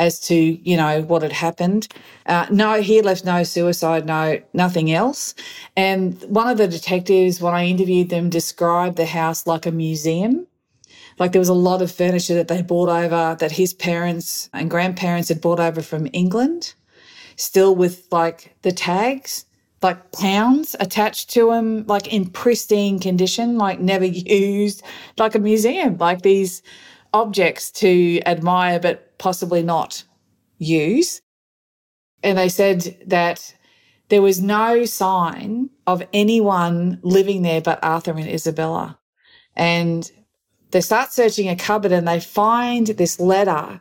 as 0.02 0.20
to 0.28 0.34
you 0.34 0.76
know 0.76 1.02
what 1.02 1.22
had 1.22 1.32
happened. 1.32 1.88
Uh, 2.26 2.46
no 2.50 2.82
he 2.82 3.00
left 3.02 3.24
no 3.24 3.42
suicide 3.42 4.04
note 4.06 4.42
nothing 4.52 4.92
else. 4.92 5.34
And 5.76 6.20
one 6.24 6.48
of 6.48 6.58
the 6.58 6.68
detectives 6.68 7.40
when 7.40 7.54
i 7.54 7.64
interviewed 7.64 8.10
them 8.10 8.28
described 8.30 8.96
the 8.96 9.06
house 9.06 9.46
like 9.46 9.66
a 9.66 9.72
museum. 9.72 10.46
Like 11.18 11.32
there 11.32 11.44
was 11.46 11.54
a 11.56 11.64
lot 11.70 11.82
of 11.82 11.92
furniture 11.92 12.34
that 12.34 12.48
they 12.48 12.62
bought 12.62 12.88
over 12.88 13.36
that 13.38 13.52
his 13.52 13.72
parents 13.74 14.50
and 14.52 14.70
grandparents 14.70 15.28
had 15.28 15.40
bought 15.40 15.60
over 15.60 15.82
from 15.82 16.08
england 16.12 16.74
still 17.36 17.74
with 17.74 18.06
like 18.10 18.54
the 18.62 18.72
tags, 18.72 19.44
like 19.82 20.12
pounds 20.12 20.76
attached 20.80 21.30
to 21.30 21.50
them, 21.50 21.84
like 21.86 22.12
in 22.12 22.26
pristine 22.26 22.98
condition, 22.98 23.58
like 23.58 23.80
never 23.80 24.04
used, 24.44 24.82
like 25.18 25.34
a 25.34 25.38
museum, 25.38 25.96
like 25.98 26.22
these 26.22 26.62
objects 27.14 27.70
to 27.70 28.20
admire 28.24 28.80
but 28.80 29.11
possibly 29.22 29.62
not 29.62 30.02
use. 30.58 31.22
And 32.24 32.36
they 32.36 32.48
said 32.48 32.98
that 33.06 33.54
there 34.08 34.20
was 34.20 34.42
no 34.42 34.84
sign 34.84 35.70
of 35.86 36.02
anyone 36.12 36.98
living 37.02 37.42
there 37.42 37.60
but 37.60 37.78
Arthur 37.84 38.10
and 38.10 38.28
Isabella. 38.28 38.98
And 39.54 40.10
they 40.72 40.80
start 40.80 41.12
searching 41.12 41.48
a 41.48 41.54
cupboard 41.54 41.92
and 41.92 42.08
they 42.08 42.18
find 42.18 42.88
this 42.88 43.20
letter 43.20 43.80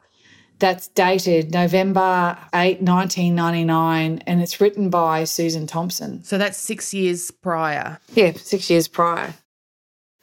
that's 0.60 0.90
dated 0.90 1.52
November 1.52 2.38
8, 2.54 2.84
1999, 2.84 4.20
and 4.28 4.42
it's 4.44 4.62
written 4.62 4.92
by 4.92 5.24
Susan 5.24 5.66
Thomson. 5.66 6.24
So 6.24 6.38
that's 6.38 6.58
six 6.60 6.94
years 6.94 7.32
prior. 7.32 8.00
Yeah, 8.14 8.34
six 8.34 8.70
years 8.70 8.88
prior. 8.88 9.34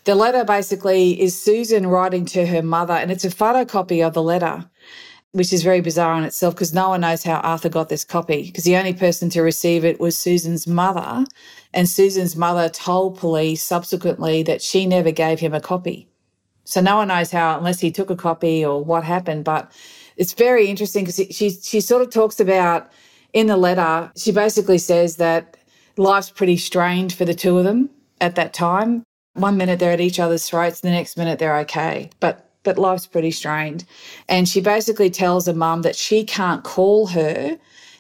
The 0.05 0.15
letter 0.15 0.45
basically 0.45 1.21
is 1.21 1.37
Susan 1.37 1.89
writing 1.89 2.25
to 2.27 2.47
her 2.47 2.63
mother, 2.63 2.95
and 2.95 3.11
it's 3.11 3.25
a 3.25 3.31
photocopy 3.31 4.07
of 4.07 4.15
the 4.15 4.23
letter, 4.23 4.71
which 5.32 5.52
is 5.52 5.62
very 5.62 5.80
bizarre 5.80 6.16
in 6.16 6.25
itself 6.25 6.54
because 6.54 6.73
no 6.73 6.88
one 6.88 7.02
knows 7.02 7.23
how 7.23 7.37
Arthur 7.40 7.68
got 7.68 7.88
this 7.88 8.04
copy 8.04 8.44
because 8.44 8.64
the 8.64 8.76
only 8.76 8.94
person 8.94 9.28
to 9.30 9.42
receive 9.42 9.85
it 9.85 10.00
was 10.00 10.16
Susan's 10.16 10.66
mother. 10.66 11.25
And 11.75 11.88
Susan's 11.88 12.35
mother 12.35 12.68
told 12.68 13.18
police 13.18 13.62
subsequently 13.62 14.42
that 14.44 14.62
she 14.62 14.87
never 14.87 15.11
gave 15.11 15.40
him 15.40 15.52
a 15.52 15.61
copy. 15.61 16.08
So 16.64 16.80
no 16.80 16.97
one 16.97 17.08
knows 17.08 17.30
how, 17.30 17.56
unless 17.56 17.80
he 17.80 17.90
took 17.90 18.11
a 18.11 18.16
copy 18.16 18.64
or 18.64 18.82
what 18.82 19.04
happened. 19.04 19.44
But 19.44 19.70
it's 20.16 20.32
very 20.32 20.66
interesting 20.68 21.04
because 21.04 21.35
she 21.35 21.50
she 21.50 21.80
sort 21.80 22.02
of 22.02 22.11
talks 22.11 22.40
about 22.40 22.90
in 23.32 23.47
the 23.47 23.56
letter. 23.56 24.11
She 24.16 24.32
basically 24.32 24.78
says 24.78 25.16
that 25.16 25.56
life's 25.97 26.30
pretty 26.30 26.56
strained 26.56 27.12
for 27.12 27.25
the 27.25 27.35
two 27.35 27.58
of 27.58 27.64
them 27.64 27.90
at 28.20 28.35
that 28.35 28.52
time. 28.52 29.02
One 29.35 29.56
minute 29.56 29.78
they're 29.78 29.92
at 29.92 30.00
each 30.00 30.18
other's 30.18 30.49
throats, 30.49 30.80
the 30.80 30.90
next 30.90 31.16
minute 31.16 31.38
they're 31.38 31.58
okay, 31.61 32.11
but 32.18 32.48
but 32.62 32.79
life's 32.79 33.07
pretty 33.07 33.31
strained. 33.31 33.85
And 34.29 34.49
she 34.49 34.61
basically 34.61 35.11
tells 35.11 35.47
her 35.47 35.55
mum 35.55 35.83
that 35.83 35.97
she 35.97 36.25
can't 36.25 36.65
call 36.65 37.09
her 37.09 37.59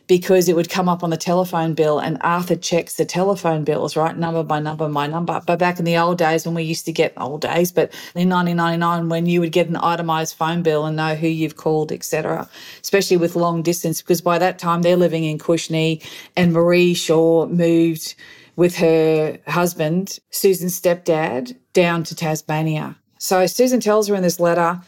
because 0.08 0.48
it 0.48 0.56
would 0.56 0.70
come 0.70 0.88
up 0.88 1.04
on 1.04 1.10
the 1.10 1.16
telephone 1.16 1.74
bill 1.74 1.98
and 1.98 2.18
Arthur 2.22 2.56
checks 2.56 2.94
the 2.94 3.04
telephone 3.04 3.62
bills, 3.62 3.94
right? 3.94 4.16
Number 4.16 4.42
by 4.42 4.58
number 4.58 4.88
by 4.88 5.06
number. 5.06 5.40
But 5.46 5.58
back 5.58 5.78
in 5.78 5.84
the 5.84 5.98
old 5.98 6.18
days 6.18 6.46
when 6.46 6.54
we 6.54 6.62
used 6.62 6.86
to 6.86 6.92
get 6.92 7.12
old 7.18 7.42
days, 7.42 7.70
but 7.70 7.92
in 8.14 8.28
1999 8.30 9.08
when 9.10 9.26
you 9.26 9.40
would 9.40 9.52
get 9.52 9.68
an 9.68 9.76
itemized 9.76 10.34
phone 10.34 10.62
bill 10.62 10.86
and 10.86 10.96
know 10.96 11.14
who 11.14 11.28
you've 11.28 11.56
called, 11.56 11.92
etc., 11.92 12.48
especially 12.82 13.18
with 13.18 13.36
long 13.36 13.62
distance, 13.62 14.00
because 14.00 14.22
by 14.22 14.38
that 14.38 14.58
time 14.58 14.82
they're 14.82 14.96
living 14.96 15.24
in 15.24 15.38
Cushnie 15.38 16.02
and 16.36 16.52
Marie 16.52 16.94
Shaw 16.94 17.46
moved 17.46 18.14
with 18.56 18.76
her 18.76 19.38
husband, 19.46 20.18
Susan's 20.30 20.80
stepdad, 20.80 21.54
down 21.74 22.02
to 22.02 22.14
Tasmania. 22.16 22.97
So 23.18 23.46
Susan 23.46 23.80
tells 23.80 24.08
her 24.08 24.14
in 24.14 24.22
this 24.22 24.40
letter, 24.40 24.80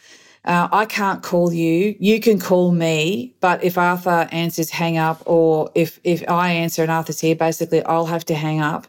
uh, 0.45 0.69
I 0.73 0.87
can't 0.87 1.23
call 1.23 1.53
you. 1.53 1.95
You 1.99 2.21
can 2.21 2.39
call 2.39 2.73
me, 2.73 3.35
but 3.41 3.63
if 3.63 3.77
Arthur 3.77 4.29
answers, 4.33 4.71
hang 4.71 4.97
up, 4.97 5.23
or 5.27 5.71
if 5.75 6.01
if 6.03 6.27
I 6.29 6.51
answer 6.51 6.83
and 6.83 6.91
Arthur's 6.91 7.21
here, 7.21 7.37
basically 7.37 7.83
I'll 7.85 8.07
have 8.07 8.25
to 8.27 8.35
hang 8.35 8.61
up. 8.61 8.87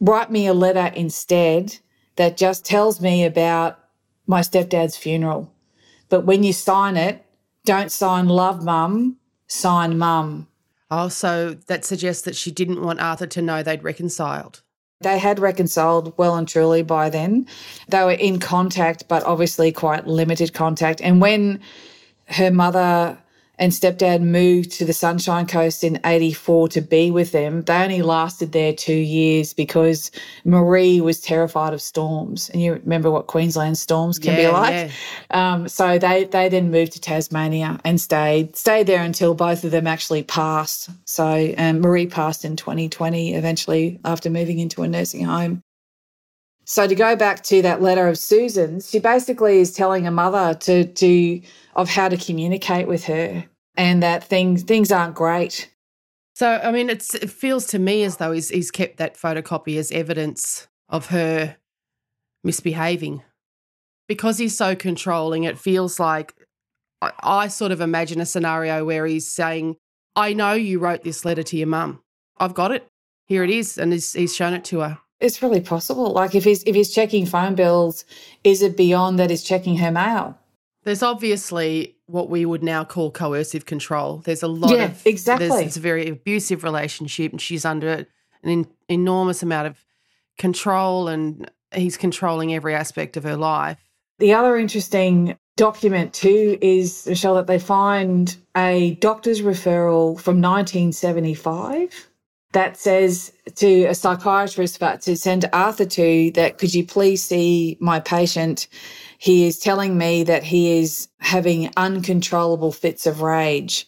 Write 0.00 0.30
me 0.30 0.46
a 0.46 0.52
letter 0.52 0.92
instead 0.94 1.78
that 2.16 2.36
just 2.36 2.66
tells 2.66 3.00
me 3.00 3.24
about 3.24 3.78
my 4.26 4.40
stepdad's 4.40 4.96
funeral. 4.96 5.52
But 6.10 6.26
when 6.26 6.42
you 6.42 6.52
sign 6.52 6.96
it, 6.96 7.24
don't 7.64 7.90
sign 7.90 8.28
love 8.28 8.62
mum, 8.62 9.16
sign 9.46 9.96
mum. 9.96 10.48
Oh, 10.90 11.08
so 11.08 11.54
that 11.66 11.84
suggests 11.84 12.22
that 12.22 12.36
she 12.36 12.50
didn't 12.50 12.82
want 12.82 13.00
Arthur 13.00 13.26
to 13.26 13.42
know 13.42 13.62
they'd 13.62 13.82
reconciled. 13.82 14.62
They 15.00 15.18
had 15.18 15.38
reconciled 15.38 16.12
well 16.18 16.34
and 16.34 16.48
truly 16.48 16.82
by 16.82 17.08
then. 17.08 17.46
They 17.88 18.02
were 18.02 18.10
in 18.10 18.40
contact, 18.40 19.06
but 19.06 19.22
obviously 19.22 19.70
quite 19.70 20.08
limited 20.08 20.52
contact. 20.52 21.00
And 21.00 21.20
when 21.20 21.60
her 22.26 22.50
mother 22.50 23.16
and 23.58 23.72
stepdad 23.72 24.22
moved 24.22 24.70
to 24.72 24.84
the 24.84 24.92
Sunshine 24.92 25.46
Coast 25.46 25.82
in 25.82 26.00
84 26.04 26.68
to 26.68 26.80
be 26.80 27.10
with 27.10 27.32
them. 27.32 27.62
They 27.62 27.76
only 27.76 28.02
lasted 28.02 28.52
there 28.52 28.72
two 28.72 28.94
years 28.94 29.52
because 29.52 30.10
Marie 30.44 31.00
was 31.00 31.20
terrified 31.20 31.72
of 31.72 31.82
storms. 31.82 32.50
And 32.50 32.62
you 32.62 32.74
remember 32.74 33.10
what 33.10 33.26
Queensland 33.26 33.76
storms 33.78 34.18
can 34.18 34.34
Yeah, 34.34 34.36
be 34.36 34.48
like. 34.48 34.90
Um, 35.30 35.68
so 35.68 35.98
they, 35.98 36.24
they 36.24 36.48
then 36.48 36.70
moved 36.70 36.92
to 36.92 37.00
Tasmania 37.00 37.80
and 37.84 38.00
stayed, 38.00 38.56
stayed 38.56 38.86
there 38.86 39.02
until 39.02 39.34
both 39.34 39.64
of 39.64 39.70
them 39.70 39.86
actually 39.86 40.22
passed. 40.22 40.90
So 41.04 41.54
um, 41.58 41.80
Marie 41.80 42.06
passed 42.06 42.44
in 42.44 42.56
2020 42.56 43.34
eventually 43.34 44.00
after 44.04 44.30
moving 44.30 44.58
into 44.58 44.82
a 44.82 44.88
nursing 44.88 45.24
home. 45.24 45.62
So 46.68 46.86
to 46.86 46.94
go 46.94 47.16
back 47.16 47.42
to 47.44 47.62
that 47.62 47.80
letter 47.80 48.08
of 48.08 48.18
Susan's, 48.18 48.90
she 48.90 48.98
basically 48.98 49.58
is 49.58 49.72
telling 49.72 50.06
a 50.06 50.10
mother 50.10 50.52
to 50.60 50.84
to 50.84 51.40
of 51.74 51.88
how 51.88 52.10
to 52.10 52.16
communicate 52.18 52.86
with 52.86 53.04
her 53.04 53.46
and 53.74 54.02
that 54.02 54.22
things 54.24 54.64
things 54.64 54.92
aren't 54.92 55.14
great. 55.14 55.74
So, 56.34 56.60
I 56.62 56.70
mean, 56.70 56.90
it 56.90 57.02
feels 57.02 57.66
to 57.68 57.78
me 57.78 58.04
as 58.04 58.18
though 58.18 58.32
he's, 58.32 58.50
he's 58.50 58.70
kept 58.70 58.98
that 58.98 59.16
photocopy 59.16 59.76
as 59.76 59.90
evidence 59.90 60.68
of 60.88 61.06
her 61.06 61.56
misbehaving. 62.44 63.22
Because 64.06 64.38
he's 64.38 64.56
so 64.56 64.76
controlling, 64.76 65.44
it 65.44 65.58
feels 65.58 65.98
like 65.98 66.34
I, 67.00 67.12
I 67.18 67.48
sort 67.48 67.72
of 67.72 67.80
imagine 67.80 68.20
a 68.20 68.26
scenario 68.26 68.84
where 68.84 69.06
he's 69.06 69.26
saying, 69.26 69.78
I 70.14 70.32
know 70.34 70.52
you 70.52 70.78
wrote 70.78 71.02
this 71.02 71.24
letter 71.24 71.42
to 71.42 71.56
your 71.56 71.66
mum. 71.66 72.02
I've 72.36 72.54
got 72.54 72.72
it. 72.72 72.86
Here 73.26 73.42
it 73.42 73.50
is. 73.50 73.78
And 73.78 73.92
he's, 73.92 74.12
he's 74.12 74.36
shown 74.36 74.52
it 74.52 74.64
to 74.66 74.80
her. 74.80 74.98
It's 75.20 75.42
really 75.42 75.60
possible. 75.60 76.12
Like 76.12 76.34
if 76.34 76.44
he's 76.44 76.62
if 76.64 76.74
he's 76.74 76.90
checking 76.90 77.26
phone 77.26 77.54
bills, 77.54 78.04
is 78.44 78.62
it 78.62 78.76
beyond 78.76 79.18
that 79.18 79.30
he's 79.30 79.42
checking 79.42 79.78
her 79.78 79.90
mail? 79.90 80.38
There's 80.84 81.02
obviously 81.02 81.96
what 82.06 82.30
we 82.30 82.46
would 82.46 82.62
now 82.62 82.84
call 82.84 83.10
coercive 83.10 83.66
control. 83.66 84.18
There's 84.24 84.42
a 84.42 84.48
lot 84.48 84.70
Yeah, 84.70 84.84
of 84.86 85.06
exactly. 85.06 85.48
There's, 85.48 85.60
it's 85.66 85.76
a 85.76 85.80
very 85.80 86.08
abusive 86.08 86.62
relationship, 86.64 87.32
and 87.32 87.40
she's 87.40 87.64
under 87.64 87.88
an 87.88 88.06
en- 88.44 88.66
enormous 88.88 89.42
amount 89.42 89.66
of 89.66 89.84
control, 90.38 91.08
and 91.08 91.50
he's 91.74 91.96
controlling 91.96 92.54
every 92.54 92.74
aspect 92.74 93.16
of 93.16 93.24
her 93.24 93.36
life. 93.36 93.78
The 94.18 94.32
other 94.32 94.56
interesting 94.56 95.36
document 95.56 96.14
too 96.14 96.56
is 96.62 97.06
Meshel 97.08 97.34
that 97.34 97.48
they 97.48 97.58
find 97.58 98.36
a 98.56 98.94
doctor's 99.00 99.42
referral 99.42 100.18
from 100.20 100.40
1975 100.40 102.07
that 102.52 102.76
says 102.76 103.32
to 103.56 103.84
a 103.84 103.94
psychiatrist 103.94 104.80
but 104.80 105.02
to 105.02 105.16
send 105.16 105.48
Arthur 105.52 105.84
to 105.84 106.30
that 106.32 106.58
could 106.58 106.74
you 106.74 106.84
please 106.84 107.22
see 107.22 107.76
my 107.80 108.00
patient? 108.00 108.68
He 109.18 109.46
is 109.46 109.58
telling 109.58 109.98
me 109.98 110.22
that 110.24 110.44
he 110.44 110.78
is 110.78 111.08
having 111.18 111.70
uncontrollable 111.76 112.72
fits 112.72 113.06
of 113.06 113.20
rage. 113.20 113.86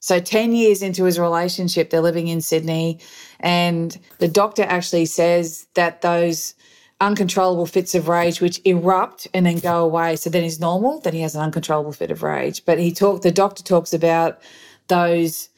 So 0.00 0.20
10 0.20 0.52
years 0.52 0.82
into 0.82 1.04
his 1.04 1.18
relationship 1.18 1.90
they're 1.90 2.00
living 2.00 2.28
in 2.28 2.40
Sydney 2.40 3.00
and 3.40 3.98
the 4.18 4.28
doctor 4.28 4.62
actually 4.62 5.06
says 5.06 5.66
that 5.74 6.02
those 6.02 6.54
uncontrollable 7.00 7.66
fits 7.66 7.96
of 7.96 8.06
rage 8.06 8.40
which 8.40 8.60
erupt 8.64 9.26
and 9.34 9.44
then 9.44 9.58
go 9.58 9.82
away. 9.84 10.14
So 10.14 10.30
then 10.30 10.44
he's 10.44 10.60
normal 10.60 11.00
then 11.00 11.14
he 11.14 11.22
has 11.22 11.34
an 11.34 11.42
uncontrollable 11.42 11.92
fit 11.92 12.12
of 12.12 12.22
rage. 12.22 12.64
But 12.64 12.78
he 12.78 12.92
talked 12.92 13.24
the 13.24 13.32
doctor 13.32 13.64
talks 13.64 13.92
about 13.92 14.40
those 14.86 15.48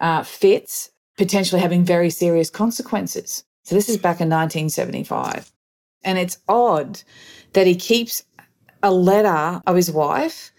uh, 0.00 0.22
fits 0.22 0.90
potentially 1.18 1.60
having 1.60 1.84
very 1.84 2.08
serious 2.08 2.48
consequences. 2.48 3.44
So 3.64 3.74
this 3.74 3.88
is 3.90 3.98
back 3.98 4.20
in 4.20 4.30
1975 4.30 5.52
and 6.04 6.16
it's 6.16 6.38
odd 6.48 7.02
that 7.52 7.66
he 7.66 7.74
keeps 7.74 8.22
a 8.82 8.90
letter 8.90 9.60
of 9.66 9.76
his 9.76 9.90
wife 9.90 10.52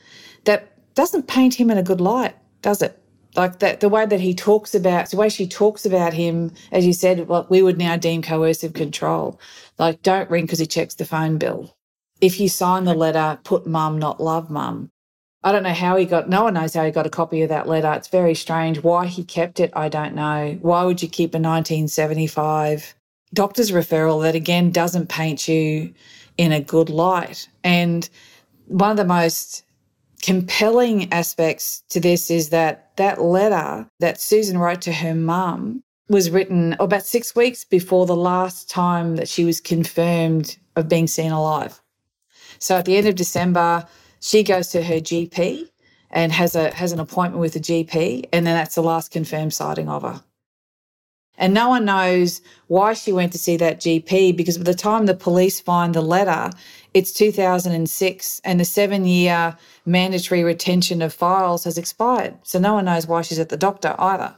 that 0.43 0.73
doesn't 0.93 1.27
paint 1.27 1.55
him 1.55 1.71
in 1.71 1.77
a 1.77 1.83
good 1.83 2.01
light 2.01 2.35
does 2.61 2.81
it? 2.81 3.01
Like 3.35 3.59
that 3.59 3.79
the 3.79 3.89
way 3.89 4.05
that 4.05 4.19
he 4.19 4.33
talks 4.33 4.75
about 4.75 5.09
the 5.09 5.17
way 5.17 5.29
she 5.29 5.47
talks 5.47 5.85
about 5.85 6.13
him 6.13 6.51
as 6.71 6.85
you 6.85 6.93
said 6.93 7.27
what 7.27 7.49
we 7.49 7.61
would 7.61 7.77
now 7.77 7.95
deem 7.95 8.21
coercive 8.21 8.73
control. 8.73 9.39
Like 9.77 10.01
don't 10.01 10.29
ring 10.29 10.45
because 10.45 10.59
he 10.59 10.65
checks 10.65 10.95
the 10.95 11.05
phone 11.05 11.37
bill. 11.37 11.75
If 12.21 12.39
you 12.39 12.49
sign 12.49 12.83
the 12.83 12.93
letter 12.93 13.39
put 13.43 13.65
mum 13.65 13.97
not 13.97 14.19
love 14.19 14.49
mum 14.49 14.91
i 15.43 15.51
don't 15.51 15.63
know 15.63 15.73
how 15.73 15.95
he 15.95 16.05
got 16.05 16.29
no 16.29 16.43
one 16.43 16.53
knows 16.53 16.73
how 16.73 16.85
he 16.85 16.91
got 16.91 17.07
a 17.07 17.09
copy 17.09 17.41
of 17.41 17.49
that 17.49 17.67
letter. 17.67 17.91
It's 17.93 18.07
very 18.07 18.35
strange. 18.35 18.83
Why 18.83 19.05
he 19.05 19.23
kept 19.23 19.59
it 19.59 19.71
i 19.75 19.89
don't 19.89 20.15
know. 20.15 20.57
Why 20.61 20.83
would 20.83 21.01
you 21.01 21.09
keep 21.09 21.33
a 21.33 21.39
1975 21.39 22.95
doctor's 23.33 23.71
referral 23.71 24.23
that 24.23 24.35
again 24.35 24.71
doesn't 24.71 25.09
paint 25.09 25.47
you 25.47 25.93
in 26.37 26.51
a 26.51 26.61
good 26.61 26.89
light? 26.89 27.47
And 27.63 28.09
one 28.67 28.91
of 28.91 28.97
the 28.97 29.05
most 29.05 29.63
compelling 30.21 31.11
aspects 31.13 31.83
to 31.89 31.99
this 31.99 32.29
is 32.29 32.49
that 32.49 32.95
that 32.97 33.21
letter 33.21 33.87
that 33.99 34.19
Susan 34.19 34.57
wrote 34.57 34.81
to 34.81 34.93
her 34.93 35.15
mum 35.15 35.81
was 36.09 36.29
written 36.29 36.75
about 36.79 37.03
six 37.03 37.35
weeks 37.35 37.63
before 37.63 38.05
the 38.05 38.15
last 38.15 38.69
time 38.69 39.15
that 39.15 39.29
she 39.29 39.45
was 39.45 39.61
confirmed 39.61 40.57
of 40.75 40.89
being 40.89 41.07
seen 41.07 41.31
alive. 41.31 41.79
So 42.57 42.75
at 42.75 42.85
the 42.85 42.97
end 42.97 43.07
of 43.07 43.15
December, 43.15 43.87
she 44.19 44.43
goes 44.43 44.69
to 44.69 44.83
her 44.83 44.95
GP 44.95 45.69
and 46.11 46.31
has 46.31 46.55
a 46.55 46.73
has 46.73 46.91
an 46.91 46.99
appointment 46.99 47.41
with 47.41 47.53
the 47.53 47.59
GP, 47.59 48.29
and 48.33 48.45
then 48.45 48.55
that's 48.55 48.75
the 48.75 48.81
last 48.81 49.11
confirmed 49.11 49.53
sighting 49.53 49.89
of 49.89 50.03
her. 50.03 50.23
And 51.39 51.53
no 51.53 51.69
one 51.69 51.85
knows 51.85 52.41
why 52.67 52.93
she 52.93 53.13
went 53.13 53.31
to 53.31 53.37
see 53.37 53.55
that 53.57 53.79
GP 53.79 54.35
because 54.35 54.57
by 54.57 54.65
the 54.65 54.73
time 54.73 55.05
the 55.05 55.15
police 55.15 55.61
find 55.61 55.95
the 55.95 56.01
letter, 56.01 56.51
it's 56.93 57.13
2006 57.13 58.41
and 58.43 58.59
the 58.59 58.65
seven 58.65 59.05
year 59.05 59.55
mandatory 59.85 60.43
retention 60.43 61.01
of 61.01 61.13
files 61.13 61.63
has 61.63 61.77
expired. 61.77 62.37
So 62.43 62.59
no 62.59 62.73
one 62.73 62.85
knows 62.85 63.07
why 63.07 63.21
she's 63.21 63.39
at 63.39 63.47
the 63.47 63.57
doctor 63.57 63.95
either. 63.97 64.35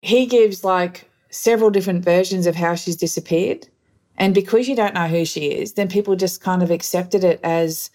He 0.00 0.24
gives 0.24 0.64
like 0.64 1.10
several 1.28 1.68
different 1.68 2.02
versions 2.02 2.46
of 2.46 2.56
how 2.56 2.74
she's 2.74 2.96
disappeared. 2.96 3.68
And 4.16 4.34
because 4.34 4.68
you 4.68 4.74
don't 4.74 4.94
know 4.94 5.06
who 5.06 5.24
she 5.26 5.46
is, 5.46 5.74
then 5.74 5.88
people 5.88 6.16
just 6.16 6.40
kind 6.40 6.62
of 6.62 6.70
accepted 6.70 7.24
it 7.24 7.40
as, 7.44 7.90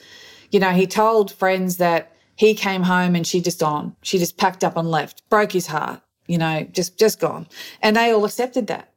you 0.54 0.60
know, 0.60 0.72
he 0.72 0.88
told 0.88 1.34
friends 1.34 1.78
that 1.78 2.12
he 2.36 2.54
came 2.54 2.84
home 2.84 3.16
and 3.16 3.28
she 3.28 3.42
just 3.42 3.60
gone. 3.60 3.96
She 4.02 4.18
just 4.18 4.38
packed 4.38 4.64
up 4.64 4.78
and 4.78 4.90
left, 4.90 5.28
broke 5.30 5.52
his 5.52 5.68
heart 5.68 6.02
you 6.28 6.38
know, 6.38 6.66
just 6.72 6.98
just 6.98 7.20
gone. 7.20 7.48
And 7.82 7.96
they 7.96 8.12
all 8.12 8.26
accepted 8.26 8.68
that. 8.68 8.92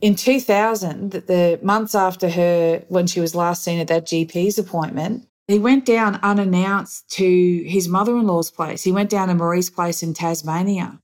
In 0.00 0.14
2000, 0.14 1.10
the 1.12 1.58
months 1.62 1.94
after 1.94 2.28
her, 2.28 2.84
when 2.88 3.06
she 3.06 3.20
was 3.20 3.34
last 3.34 3.64
seen 3.64 3.80
at 3.80 3.88
that 3.88 4.06
GP's 4.06 4.58
appointment, 4.58 5.26
he 5.48 5.58
went 5.58 5.86
down 5.86 6.16
unannounced 6.22 7.08
to 7.12 7.62
his 7.66 7.88
mother 7.88 8.16
in 8.16 8.26
law's 8.26 8.50
place. 8.50 8.82
He 8.82 8.92
went 8.92 9.10
down 9.10 9.28
to 9.28 9.34
Marie's 9.34 9.70
place 9.70 10.02
in 10.02 10.12
Tasmania. 10.12 11.00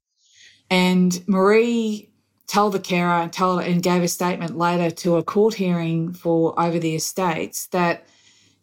And 0.68 1.22
Marie 1.26 2.10
told 2.46 2.74
the 2.74 2.80
carer 2.80 3.22
and 3.22 3.32
told 3.32 3.62
and 3.62 3.82
gave 3.82 4.02
a 4.02 4.08
statement 4.08 4.58
later 4.58 4.90
to 4.90 5.16
a 5.16 5.22
court 5.22 5.54
hearing 5.54 6.12
for 6.12 6.58
over 6.60 6.78
the 6.78 6.94
estates 6.94 7.66
that 7.68 8.06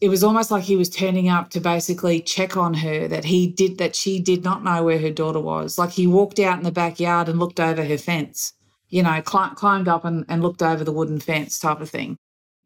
it 0.02 0.10
was 0.10 0.24
almost 0.24 0.50
like 0.50 0.64
he 0.64 0.76
was 0.76 0.90
turning 0.90 1.28
up 1.28 1.50
to 1.50 1.60
basically 1.60 2.22
check 2.22 2.56
on 2.56 2.74
her 2.74 3.08
that 3.08 3.26
he 3.26 3.48
did 3.48 3.78
that 3.78 3.96
she 3.96 4.20
did 4.20 4.44
not 4.44 4.64
know 4.64 4.84
where 4.84 5.00
her 5.00 5.12
daughter 5.12 5.40
was 5.40 5.78
like 5.78 5.92
he 5.92 6.08
walked 6.08 6.40
out 6.40 6.58
in 6.58 6.64
the 6.64 6.72
backyard 6.72 7.30
and 7.30 7.40
looked 7.40 7.60
over 7.60 7.84
her 7.84 7.98
fence 7.98 8.54
you 8.90 9.04
know 9.04 9.22
cl- 9.28 9.52
climbed 9.56 9.88
up 9.88 10.06
and, 10.06 10.26
and 10.30 10.42
looked 10.42 10.62
over 10.62 10.84
the 10.84 10.92
wooden 10.92 11.20
fence 11.20 11.60
type 11.60 11.82
of 11.82 11.90
thing 11.90 12.18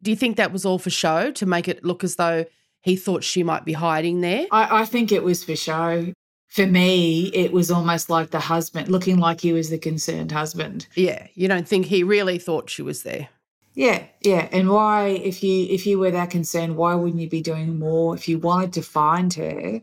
Do 0.02 0.12
you 0.12 0.18
think 0.18 0.38
that 0.38 0.52
was 0.52 0.66
all 0.66 0.80
for 0.80 0.90
show 0.90 1.32
to 1.32 1.46
make 1.46 1.68
it 1.68 1.84
look 1.84 2.04
as 2.04 2.16
though 2.18 2.46
he 2.82 2.96
thought 2.96 3.24
she 3.24 3.44
might 3.44 3.64
be 3.64 3.74
hiding 3.74 4.20
there? 4.20 4.46
I, 4.52 4.82
I 4.82 4.86
think 4.86 5.12
it 5.12 5.24
was 5.24 5.44
for 5.44 5.56
show 5.56 6.12
for 6.50 6.68
me 6.68 7.32
it 7.34 7.52
was 7.52 7.72
almost 7.72 8.10
like 8.10 8.30
the 8.30 8.40
husband 8.40 8.90
looking 8.90 9.18
like 9.18 9.42
he 9.42 9.54
was 9.54 9.70
the 9.70 9.78
concerned 9.80 10.32
husband 10.32 10.88
Yeah, 10.96 11.28
you 11.34 11.48
don't 11.48 11.68
think 11.68 11.88
he 11.88 12.04
really 12.04 12.38
thought 12.38 12.70
she 12.70 12.82
was 12.84 13.04
there? 13.04 13.30
Yeah, 13.76 14.04
yeah. 14.22 14.48
And 14.52 14.70
why, 14.70 15.08
if 15.08 15.44
you 15.44 15.68
if 15.70 15.88
you 15.88 16.00
were 16.00 16.12
that 16.12 16.30
concerned, 16.30 16.76
why 16.76 16.96
wouldn't 16.96 17.22
you 17.22 17.30
be 17.30 17.42
doing 17.42 17.80
more? 17.80 18.16
If 18.16 18.28
you 18.28 18.38
wanted 18.38 18.74
to 18.74 18.82
find 18.82 19.34
her, 19.34 19.82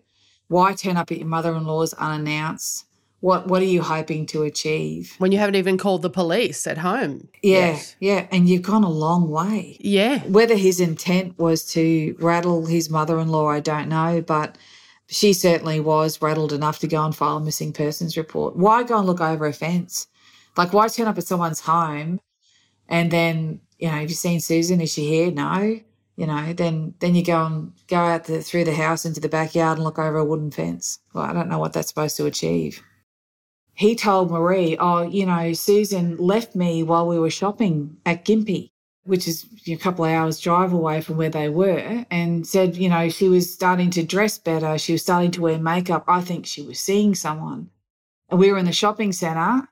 why 0.48 0.74
turn 0.74 0.96
up 0.96 1.10
at 1.10 1.18
your 1.18 1.26
mother-in-law's 1.26 1.94
unannounced? 1.94 2.86
What 3.20 3.48
what 3.48 3.60
are 3.60 3.66
you 3.66 3.82
hoping 3.82 4.26
to 4.26 4.44
achieve? 4.44 5.14
When 5.18 5.32
you 5.32 5.38
haven't 5.38 5.56
even 5.56 5.76
called 5.76 6.02
the 6.02 6.10
police 6.10 6.66
at 6.66 6.78
home. 6.78 7.28
Yeah, 7.42 7.72
yet. 7.72 7.96
yeah. 8.00 8.26
And 8.30 8.48
you've 8.48 8.62
gone 8.62 8.84
a 8.84 8.90
long 8.90 9.28
way. 9.28 9.76
Yeah. 9.80 10.20
Whether 10.20 10.56
his 10.56 10.80
intent 10.80 11.38
was 11.38 11.64
to 11.72 12.16
rattle 12.18 12.66
his 12.66 12.88
mother-in-law, 12.88 13.48
I 13.48 13.60
don't 13.60 13.88
know, 13.88 14.22
but 14.22 14.56
she 15.08 15.32
certainly 15.32 15.80
was 15.80 16.22
rattled 16.22 16.52
enough 16.52 16.78
to 16.78 16.86
go 16.86 17.04
and 17.04 17.14
file 17.14 17.38
a 17.38 17.40
missing 17.40 17.72
persons 17.72 18.16
report. 18.16 18.56
Why 18.56 18.84
go 18.84 18.98
and 18.98 19.06
look 19.06 19.20
over 19.20 19.44
a 19.46 19.52
fence? 19.52 20.06
Like 20.56 20.72
why 20.72 20.88
turn 20.88 21.08
up 21.08 21.18
at 21.18 21.26
someone's 21.26 21.60
home 21.60 22.20
and 22.88 23.10
then 23.10 23.60
you 23.80 23.88
know, 23.88 23.94
have 23.94 24.08
you 24.08 24.14
seen 24.14 24.40
Susan? 24.40 24.80
Is 24.80 24.92
she 24.92 25.06
here? 25.08 25.30
No. 25.30 25.80
You 26.16 26.26
know, 26.26 26.52
then 26.52 26.94
then 27.00 27.14
you 27.14 27.24
go 27.24 27.46
and 27.46 27.72
go 27.88 27.96
out 27.96 28.24
the, 28.24 28.42
through 28.42 28.64
the 28.64 28.74
house 28.74 29.06
into 29.06 29.20
the 29.20 29.28
backyard 29.28 29.78
and 29.78 29.84
look 29.84 29.98
over 29.98 30.18
a 30.18 30.24
wooden 30.24 30.50
fence. 30.50 30.98
Well, 31.14 31.24
I 31.24 31.32
don't 31.32 31.48
know 31.48 31.58
what 31.58 31.72
that's 31.72 31.88
supposed 31.88 32.16
to 32.18 32.26
achieve. 32.26 32.82
He 33.72 33.96
told 33.96 34.30
Marie, 34.30 34.76
"Oh, 34.78 35.02
you 35.02 35.24
know, 35.24 35.54
Susan 35.54 36.18
left 36.18 36.54
me 36.54 36.82
while 36.82 37.06
we 37.06 37.18
were 37.18 37.30
shopping 37.30 37.96
at 38.04 38.24
Gympie." 38.24 38.70
which 39.04 39.26
is 39.26 39.46
a 39.66 39.76
couple 39.76 40.04
of 40.04 40.10
hours 40.10 40.38
drive 40.38 40.72
away 40.72 41.00
from 41.00 41.16
where 41.16 41.30
they 41.30 41.48
were, 41.48 42.04
and 42.10 42.46
said, 42.46 42.76
you 42.76 42.88
know, 42.88 43.08
she 43.08 43.28
was 43.28 43.52
starting 43.52 43.90
to 43.90 44.04
dress 44.04 44.38
better. 44.38 44.78
She 44.78 44.92
was 44.92 45.02
starting 45.02 45.30
to 45.32 45.40
wear 45.40 45.58
makeup. 45.58 46.04
I 46.06 46.20
think 46.20 46.46
she 46.46 46.62
was 46.62 46.78
seeing 46.78 47.14
someone. 47.14 47.70
And 48.28 48.38
we 48.38 48.52
were 48.52 48.58
in 48.58 48.66
the 48.66 48.72
shopping 48.72 49.12
centre 49.12 49.68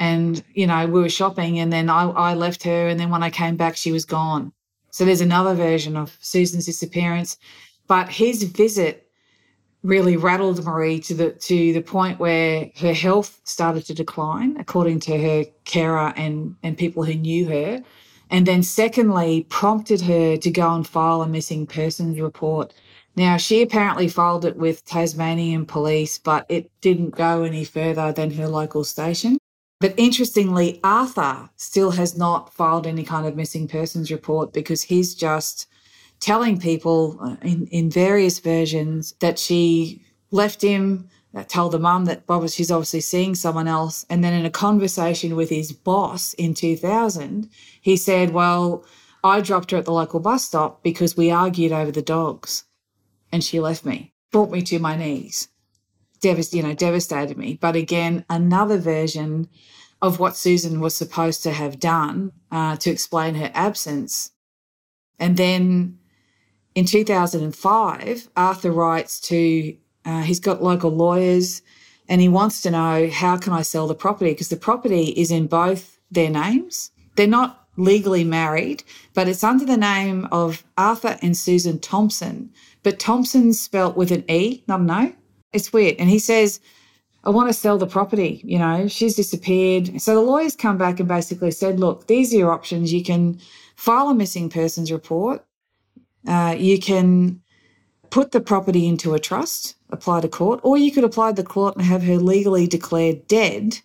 and, 0.00 0.42
you 0.54 0.66
know, 0.66 0.86
we 0.86 1.00
were 1.02 1.10
shopping 1.10 1.58
and 1.58 1.70
then 1.70 1.90
I, 1.90 2.08
I 2.08 2.34
left 2.34 2.62
her. 2.64 2.88
And 2.88 2.98
then 2.98 3.10
when 3.10 3.22
I 3.22 3.28
came 3.28 3.56
back, 3.56 3.76
she 3.76 3.92
was 3.92 4.06
gone. 4.06 4.50
So 4.90 5.04
there's 5.04 5.20
another 5.20 5.54
version 5.54 5.94
of 5.94 6.16
Susan's 6.20 6.64
disappearance. 6.64 7.36
But 7.86 8.08
his 8.08 8.42
visit 8.44 9.06
really 9.82 10.16
rattled 10.16 10.64
Marie 10.64 11.00
to 11.00 11.14
the 11.14 11.30
to 11.32 11.72
the 11.72 11.82
point 11.82 12.18
where 12.18 12.70
her 12.78 12.94
health 12.94 13.40
started 13.44 13.84
to 13.86 13.94
decline, 13.94 14.56
according 14.58 15.00
to 15.00 15.18
her 15.18 15.44
carer 15.64 16.12
and, 16.16 16.56
and 16.62 16.78
people 16.78 17.04
who 17.04 17.14
knew 17.14 17.46
her. 17.48 17.84
And 18.30 18.46
then 18.46 18.62
secondly, 18.62 19.46
prompted 19.50 20.00
her 20.02 20.36
to 20.38 20.50
go 20.50 20.74
and 20.74 20.86
file 20.86 21.20
a 21.20 21.28
missing 21.28 21.66
persons 21.66 22.18
report. 22.20 22.72
Now, 23.16 23.36
she 23.36 23.60
apparently 23.60 24.08
filed 24.08 24.44
it 24.44 24.56
with 24.56 24.84
Tasmanian 24.84 25.66
police, 25.66 26.18
but 26.18 26.46
it 26.48 26.70
didn't 26.80 27.10
go 27.16 27.42
any 27.42 27.64
further 27.64 28.12
than 28.12 28.30
her 28.30 28.46
local 28.48 28.84
station. 28.84 29.36
But 29.80 29.94
interestingly, 29.96 30.78
Arthur 30.84 31.48
still 31.56 31.92
has 31.92 32.16
not 32.16 32.52
filed 32.52 32.86
any 32.86 33.02
kind 33.02 33.26
of 33.26 33.34
missing 33.34 33.66
persons 33.66 34.10
report 34.10 34.52
because 34.52 34.82
he's 34.82 35.14
just 35.14 35.66
telling 36.20 36.60
people 36.60 37.18
uh, 37.20 37.36
in, 37.42 37.66
in 37.68 37.90
various 37.90 38.38
versions 38.38 39.14
that 39.20 39.38
she 39.38 40.04
left 40.30 40.60
him, 40.60 41.08
that 41.32 41.48
told 41.48 41.72
the 41.72 41.78
mum 41.78 42.06
that 42.06 42.26
Bob, 42.26 42.48
she's 42.48 42.70
obviously 42.70 43.00
seeing 43.00 43.34
someone 43.34 43.68
else. 43.68 44.04
And 44.10 44.22
then 44.22 44.34
in 44.34 44.44
a 44.44 44.50
conversation 44.50 45.36
with 45.36 45.48
his 45.48 45.72
boss 45.72 46.34
in 46.34 46.54
2000, 46.54 47.48
he 47.80 47.96
said, 47.96 48.30
Well, 48.30 48.84
I 49.22 49.40
dropped 49.40 49.70
her 49.70 49.78
at 49.78 49.84
the 49.84 49.92
local 49.92 50.20
bus 50.20 50.44
stop 50.44 50.82
because 50.82 51.16
we 51.16 51.30
argued 51.30 51.72
over 51.72 51.92
the 51.92 52.02
dogs 52.02 52.64
and 53.30 53.44
she 53.44 53.60
left 53.60 53.84
me, 53.84 54.12
brought 54.32 54.50
me 54.50 54.62
to 54.62 54.78
my 54.78 54.96
knees. 54.96 55.48
Devast- 56.20 56.54
you 56.54 56.62
know, 56.62 56.74
devastated 56.74 57.36
me. 57.36 57.58
But 57.60 57.76
again, 57.76 58.24
another 58.28 58.78
version 58.78 59.48
of 60.02 60.18
what 60.18 60.36
Susan 60.36 60.80
was 60.80 60.94
supposed 60.94 61.42
to 61.42 61.52
have 61.52 61.78
done 61.78 62.32
uh, 62.50 62.76
to 62.76 62.90
explain 62.90 63.34
her 63.34 63.50
absence. 63.54 64.30
And 65.18 65.36
then 65.36 65.98
in 66.74 66.86
2005, 66.86 68.28
Arthur 68.36 68.72
writes 68.72 69.20
to, 69.20 69.76
uh, 70.04 70.22
he's 70.22 70.40
got 70.40 70.62
local 70.62 70.90
lawyers 70.90 71.62
and 72.08 72.20
he 72.20 72.28
wants 72.28 72.62
to 72.62 72.70
know 72.70 73.08
how 73.08 73.36
can 73.36 73.52
I 73.52 73.62
sell 73.62 73.86
the 73.86 73.94
property? 73.94 74.32
Because 74.32 74.48
the 74.48 74.56
property 74.56 75.08
is 75.08 75.30
in 75.30 75.46
both 75.46 76.00
their 76.10 76.30
names. 76.30 76.90
They're 77.16 77.26
not 77.26 77.68
legally 77.76 78.24
married, 78.24 78.82
but 79.14 79.28
it's 79.28 79.44
under 79.44 79.64
the 79.64 79.76
name 79.76 80.26
of 80.32 80.64
Arthur 80.76 81.18
and 81.22 81.36
Susan 81.36 81.78
Thompson. 81.78 82.50
But 82.82 82.98
Thompson's 82.98 83.60
spelt 83.60 83.96
with 83.96 84.10
an 84.10 84.24
E, 84.28 84.64
not 84.66 84.80
an 84.80 84.90
O. 84.90 85.12
It's 85.52 85.72
weird. 85.72 85.96
And 85.98 86.08
he 86.08 86.18
says, 86.18 86.60
I 87.24 87.30
want 87.30 87.48
to 87.48 87.52
sell 87.52 87.78
the 87.78 87.86
property. 87.86 88.40
You 88.44 88.58
know, 88.58 88.88
she's 88.88 89.16
disappeared. 89.16 90.00
So 90.00 90.14
the 90.14 90.20
lawyers 90.20 90.56
come 90.56 90.78
back 90.78 91.00
and 91.00 91.08
basically 91.08 91.50
said, 91.50 91.80
look, 91.80 92.06
these 92.06 92.32
are 92.32 92.38
your 92.38 92.52
options. 92.52 92.92
You 92.92 93.02
can 93.02 93.40
file 93.76 94.08
a 94.08 94.14
missing 94.14 94.48
persons 94.48 94.90
report 94.90 95.44
uh, 96.26 96.54
you 96.58 96.78
can 96.78 97.40
put 98.10 98.32
the 98.32 98.40
property 98.40 98.86
into 98.86 99.14
a 99.14 99.18
trust, 99.18 99.76
apply 99.90 100.20
to 100.20 100.28
court, 100.28 100.60
or 100.62 100.76
you 100.76 100.92
could 100.92 101.04
apply 101.04 101.30
to 101.30 101.42
the 101.42 101.48
court 101.48 101.76
and 101.76 101.84
have 101.84 102.02
her 102.02 102.16
legally 102.16 102.66
declared 102.66 103.26
dead 103.26 103.78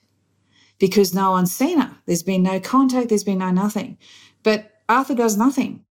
because 0.80 1.14
no 1.14 1.32
one's 1.32 1.56
seen 1.56 1.80
her. 1.80 1.96
There's 2.06 2.24
been 2.24 2.44
no 2.44 2.60
contact, 2.60 3.10
there's 3.10 3.24
been 3.24 3.38
no 3.38 3.52
nothing. 3.52 3.98
But 4.44 4.72
Arthur 4.90 5.16
does 5.16 5.38
nothing. 5.38 5.86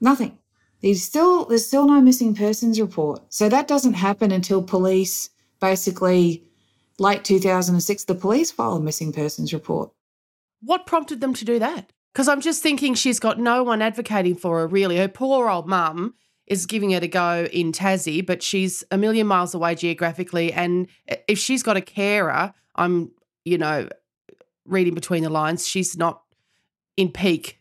Nothing. 0.00 0.38
He's 0.80 1.04
still 1.04 1.46
there's 1.46 1.66
still 1.66 1.86
no 1.86 2.00
missing 2.00 2.34
persons 2.34 2.80
report. 2.80 3.22
So 3.32 3.48
that 3.48 3.68
doesn't 3.68 3.94
happen 3.94 4.30
until 4.30 4.62
police 4.62 5.30
basically 5.60 6.44
late 6.98 7.24
2006 7.24 8.04
the 8.04 8.14
police 8.14 8.50
file 8.50 8.74
a 8.74 8.80
missing 8.80 9.12
persons 9.12 9.52
report. 9.52 9.90
What 10.60 10.86
prompted 10.86 11.20
them 11.20 11.34
to 11.34 11.44
do 11.44 11.58
that? 11.58 11.92
Because 12.12 12.28
I'm 12.28 12.40
just 12.40 12.62
thinking 12.62 12.94
she's 12.94 13.20
got 13.20 13.38
no 13.38 13.62
one 13.62 13.82
advocating 13.82 14.36
for 14.36 14.60
her, 14.60 14.66
really. 14.66 14.96
Her 14.96 15.08
poor 15.08 15.50
old 15.50 15.68
mum 15.68 16.14
is 16.46 16.64
giving 16.64 16.92
it 16.92 17.02
a 17.02 17.08
go 17.08 17.46
in 17.52 17.72
Tassie, 17.72 18.24
but 18.24 18.42
she's 18.42 18.82
a 18.90 18.96
million 18.96 19.26
miles 19.26 19.54
away 19.54 19.74
geographically. 19.74 20.52
And 20.52 20.86
if 21.28 21.38
she's 21.38 21.62
got 21.62 21.76
a 21.76 21.82
carer, 21.82 22.54
I'm, 22.74 23.10
you 23.44 23.58
know, 23.58 23.88
reading 24.64 24.94
between 24.94 25.24
the 25.24 25.30
lines, 25.30 25.66
she's 25.66 25.96
not 25.96 26.22
in 26.96 27.10
peak 27.10 27.60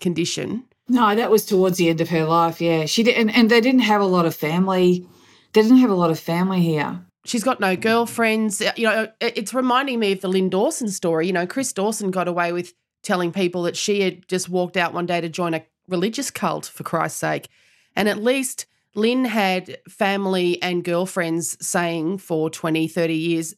condition. 0.00 0.64
No, 0.92 1.14
that 1.14 1.30
was 1.30 1.46
towards 1.46 1.78
the 1.78 1.88
end 1.88 2.02
of 2.02 2.10
her 2.10 2.24
life. 2.24 2.60
Yeah, 2.60 2.84
she 2.84 3.02
did, 3.02 3.16
and, 3.16 3.34
and 3.34 3.50
they 3.50 3.62
didn't 3.62 3.80
have 3.80 4.02
a 4.02 4.06
lot 4.06 4.26
of 4.26 4.34
family. 4.34 5.06
They 5.54 5.62
didn't 5.62 5.78
have 5.78 5.88
a 5.88 5.94
lot 5.94 6.10
of 6.10 6.20
family 6.20 6.60
here. 6.60 7.00
She's 7.24 7.42
got 7.42 7.60
no 7.60 7.76
girlfriends. 7.76 8.60
You 8.76 8.84
know, 8.84 9.08
it's 9.18 9.54
reminding 9.54 10.00
me 10.00 10.12
of 10.12 10.20
the 10.20 10.28
Lynn 10.28 10.50
Dawson 10.50 10.88
story. 10.88 11.26
You 11.26 11.32
know, 11.32 11.46
Chris 11.46 11.72
Dawson 11.72 12.10
got 12.10 12.28
away 12.28 12.52
with 12.52 12.74
telling 13.02 13.32
people 13.32 13.62
that 13.62 13.74
she 13.74 14.02
had 14.02 14.28
just 14.28 14.50
walked 14.50 14.76
out 14.76 14.92
one 14.92 15.06
day 15.06 15.22
to 15.22 15.30
join 15.30 15.54
a 15.54 15.64
religious 15.88 16.30
cult, 16.30 16.66
for 16.66 16.82
Christ's 16.82 17.20
sake. 17.20 17.48
And 17.96 18.06
at 18.06 18.22
least 18.22 18.66
Lynn 18.94 19.24
had 19.24 19.78
family 19.88 20.60
and 20.62 20.84
girlfriends 20.84 21.56
saying 21.66 22.18
for 22.18 22.50
20, 22.50 22.86
30 22.86 23.14
years, 23.14 23.54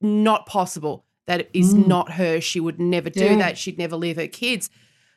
not 0.00 0.46
possible. 0.46 1.04
That 1.28 1.48
is 1.52 1.74
mm. 1.74 1.86
not 1.86 2.12
her. 2.12 2.40
She 2.40 2.58
would 2.58 2.80
never 2.80 3.08
do 3.08 3.24
yeah. 3.24 3.36
that. 3.36 3.56
She'd 3.56 3.78
never 3.78 3.94
leave 3.94 4.16
her 4.16 4.26
kids. 4.26 4.68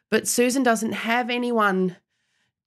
But 0.10 0.28
Susan 0.28 0.63
doesn't 0.63 0.93
have 0.93 1.30
anyone 1.30 1.98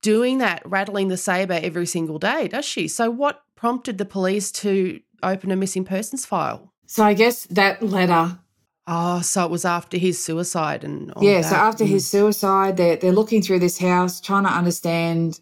doing 0.00 0.38
that, 0.38 0.62
rattling 0.64 1.08
the 1.08 1.16
saber 1.16 1.58
every 1.62 1.86
single 1.86 2.18
day, 2.18 2.48
does 2.48 2.64
she? 2.64 2.88
So, 2.88 3.10
what 3.10 3.42
prompted 3.56 3.98
the 3.98 4.04
police 4.04 4.50
to 4.52 5.00
open 5.22 5.50
a 5.50 5.56
missing 5.56 5.84
persons 5.84 6.24
file? 6.24 6.72
So, 6.86 7.04
I 7.04 7.14
guess 7.14 7.44
that 7.46 7.82
letter 7.82 8.38
Oh, 8.86 9.20
so 9.20 9.44
it 9.44 9.50
was 9.50 9.64
after 9.64 9.96
his 9.96 10.22
suicide 10.22 10.82
and 10.82 11.12
yeah. 11.20 11.42
So 11.42 11.54
after 11.54 11.84
mm. 11.84 11.88
his 11.88 12.08
suicide, 12.08 12.76
they're 12.76 12.96
they're 12.96 13.12
looking 13.12 13.40
through 13.40 13.60
this 13.60 13.78
house, 13.78 14.20
trying 14.20 14.44
to 14.44 14.50
understand. 14.50 15.40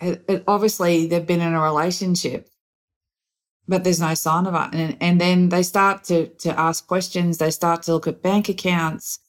It, 0.00 0.24
it, 0.28 0.44
obviously, 0.46 1.06
they've 1.06 1.26
been 1.26 1.40
in 1.40 1.54
a 1.54 1.60
relationship, 1.60 2.50
but 3.66 3.84
there's 3.84 4.00
no 4.00 4.12
sign 4.14 4.46
of 4.46 4.54
it. 4.54 4.78
And 4.78 4.96
and 5.00 5.20
then 5.20 5.48
they 5.48 5.62
start 5.62 6.04
to 6.04 6.26
to 6.26 6.58
ask 6.58 6.86
questions. 6.86 7.38
They 7.38 7.50
start 7.50 7.82
to 7.84 7.94
look 7.94 8.06
at 8.06 8.22
bank 8.22 8.50
accounts, 8.50 9.20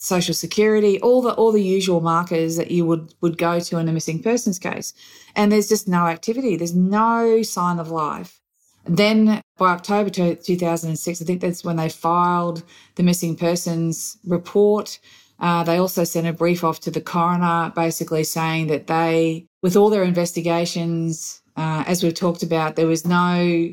social 0.00 0.34
security, 0.34 0.98
all 1.00 1.22
the 1.22 1.32
all 1.34 1.52
the 1.52 1.62
usual 1.62 2.00
markers 2.00 2.56
that 2.56 2.70
you 2.70 2.84
would 2.86 3.14
would 3.20 3.38
go 3.38 3.60
to 3.60 3.78
in 3.78 3.88
a 3.88 3.92
missing 3.92 4.20
persons 4.22 4.58
case. 4.58 4.92
And 5.36 5.52
there's 5.52 5.68
just 5.68 5.86
no 5.86 6.06
activity. 6.06 6.56
There's 6.56 6.74
no 6.74 7.42
sign 7.42 7.78
of 7.78 7.90
life. 7.90 8.40
Then 8.86 9.42
by 9.58 9.72
October 9.72 10.10
2006, 10.10 11.22
I 11.22 11.24
think 11.24 11.40
that's 11.40 11.62
when 11.62 11.76
they 11.76 11.90
filed 11.90 12.64
the 12.96 13.02
missing 13.02 13.36
persons 13.36 14.16
report. 14.26 14.98
Uh, 15.38 15.62
they 15.64 15.76
also 15.76 16.04
sent 16.04 16.26
a 16.26 16.32
brief 16.32 16.64
off 16.64 16.80
to 16.80 16.90
the 16.90 17.00
coroner, 17.00 17.72
basically 17.74 18.24
saying 18.24 18.66
that 18.68 18.86
they, 18.86 19.46
with 19.62 19.76
all 19.76 19.90
their 19.90 20.02
investigations, 20.02 21.40
uh, 21.56 21.84
as 21.86 22.02
we've 22.02 22.14
talked 22.14 22.42
about, 22.42 22.76
there 22.76 22.86
was 22.86 23.06
no 23.06 23.72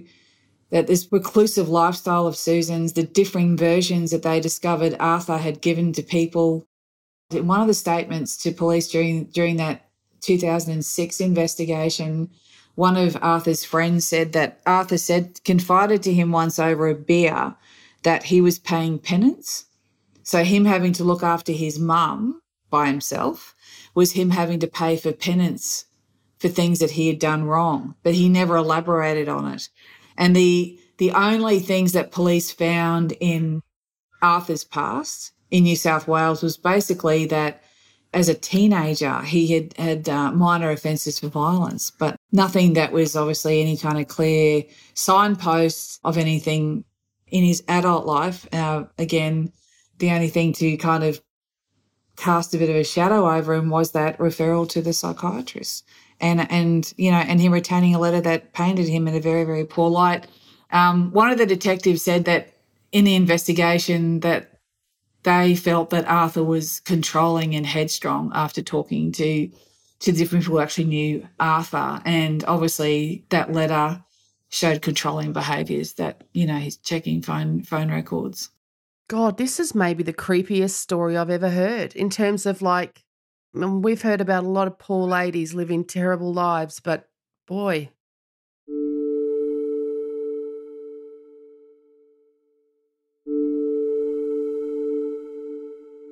that 0.69 0.88
this 0.88 1.08
reclusive 1.12 1.69
lifestyle 1.69 2.27
of 2.27 2.36
Susan's, 2.36 2.93
the 2.93 3.03
differing 3.03 3.56
versions 3.56 4.12
that 4.12 4.23
they 4.23 4.39
discovered 4.39 4.95
Arthur 4.99 5.38
had 5.38 5.62
given 5.62 5.93
to 5.93 6.03
people. 6.03 6.65
In 7.32 7.47
one 7.47 7.62
of 7.62 7.67
the 7.67 7.73
statements 7.73 8.38
to 8.38 8.51
police 8.51 8.89
during 8.89 9.25
during 9.25 9.58
that 9.58 9.89
2006 10.21 11.21
investigation, 11.21 12.30
one 12.75 12.97
of 12.97 13.17
Arthur's 13.21 13.63
friends 13.63 14.08
said 14.08 14.34
that 14.34 14.60
Arthur 14.65 14.97
said, 14.97 15.43
confided 15.43 16.03
to 16.03 16.13
him 16.13 16.32
once 16.32 16.60
over 16.60 16.88
a 16.88 16.95
beer 16.95 17.56
that 18.03 18.23
he 18.23 18.39
was 18.39 18.60
paying 18.60 18.99
penance. 18.99 19.65
So, 20.23 20.43
him 20.43 20.65
having 20.65 20.93
to 20.93 21.03
look 21.03 21.23
after 21.23 21.51
his 21.51 21.80
mum 21.80 22.41
by 22.69 22.88
himself 22.88 23.56
was 23.95 24.12
him 24.12 24.30
having 24.30 24.60
to 24.60 24.67
pay 24.67 24.95
for 24.97 25.12
penance 25.12 25.86
for 26.38 26.49
things 26.49 26.80
that 26.80 26.91
he 26.91 27.08
had 27.08 27.17
done 27.17 27.45
wrong, 27.45 27.95
but 28.03 28.13
he 28.13 28.30
never 28.30 28.58
elaborated 28.58 29.27
on 29.27 29.51
it. 29.53 29.69
And 30.17 30.36
the 30.36 30.80
the 30.97 31.12
only 31.12 31.60
things 31.60 31.93
that 31.93 32.12
police 32.12 32.51
found 32.51 33.13
in 33.19 33.62
Arthur's 34.21 34.63
past 34.63 35.32
in 35.51 35.63
New 35.63 35.75
South 35.75 36.08
Wales 36.08 36.41
was 36.41 36.58
basically 36.58 37.25
that 37.27 37.62
as 38.13 38.30
a 38.30 38.34
teenager, 38.34 39.21
he 39.21 39.53
had 39.53 39.77
had 39.77 40.10
uh, 40.10 40.32
minor 40.32 40.71
offences 40.71 41.19
for 41.19 41.27
violence, 41.27 41.91
but 41.91 42.15
nothing 42.32 42.73
that 42.73 42.91
was 42.91 43.15
obviously 43.15 43.62
any 43.62 43.77
kind 43.77 43.99
of 43.99 44.08
clear 44.08 44.63
signposts 44.93 45.99
of 46.03 46.17
anything 46.17 46.84
in 47.27 47.43
his 47.43 47.63
adult 47.67 48.06
life. 48.06 48.47
Uh, 48.53 48.86
again, 48.97 49.51
the 49.99 50.12
only 50.12 50.30
thing 50.30 50.53
to 50.53 50.77
kind 50.77 51.03
of 51.03 51.21
cast 52.15 52.53
a 52.56 52.58
bit 52.58 52.69
of 52.69 52.75
a 52.75 52.84
shadow 52.84 53.30
over 53.30 53.53
him 53.53 53.69
was 53.69 53.91
that 53.91 54.17
referral 54.17 54.67
to 54.69 54.82
the 54.82 54.93
psychiatrist, 54.93 55.88
and 56.19 56.49
and 56.51 56.93
you 56.97 57.12
know, 57.12 57.17
and 57.17 57.39
him 57.39 57.53
retaining 57.53 57.95
a 57.95 57.99
letter 57.99 58.21
that 58.21 58.53
painted 58.53 58.88
him 58.88 59.08
in 59.08 59.15
a 59.15 59.19
very 59.19 59.43
very 59.43 59.65
poor 59.65 59.89
light. 59.89 60.27
Um, 60.71 61.12
one 61.12 61.30
of 61.30 61.38
the 61.38 61.45
detectives 61.45 62.01
said 62.01 62.25
that 62.25 62.53
in 62.91 63.06
the 63.06 63.15
investigation 63.15 64.21
that 64.21 64.60
they 65.23 65.56
felt 65.56 65.89
that 65.89 66.08
Arthur 66.08 66.43
was 66.43 66.80
controlling 66.82 67.56
and 67.56 67.65
headstrong 67.65 68.32
after 68.34 68.62
talking 68.62 69.12
to 69.13 69.49
to 69.99 70.12
different 70.12 70.43
people 70.43 70.58
who 70.58 70.62
actually 70.62 70.86
knew 70.86 71.27
Arthur. 71.39 72.01
And 72.06 72.43
obviously 72.45 73.25
that 73.30 73.51
letter 73.51 74.03
showed 74.49 74.82
controlling 74.82 75.34
behaviours 75.34 75.93
that, 75.93 76.23
you 76.34 76.45
know, 76.45 76.58
he's 76.58 76.77
checking 76.77 77.21
phone 77.21 77.63
phone 77.63 77.91
records. 77.91 78.49
God, 79.10 79.38
this 79.38 79.60
is 79.60 79.73
maybe 79.73 80.03
the 80.03 80.13
creepiest 80.13 80.71
story 80.71 81.17
I've 81.17 81.30
ever 81.30 81.49
heard 81.49 81.95
in 81.95 82.10
terms 82.10 82.45
of 82.45 82.62
like 82.62 83.03
Mm, 83.55 83.81
we've 83.81 84.01
heard 84.01 84.21
about 84.21 84.43
a 84.43 84.47
lot 84.47 84.67
of 84.67 84.77
poor 84.77 85.07
ladies 85.07 85.53
living 85.53 85.83
terrible 85.86 86.33
lives, 86.33 86.79
but 86.79 87.10
boy. 87.47 87.89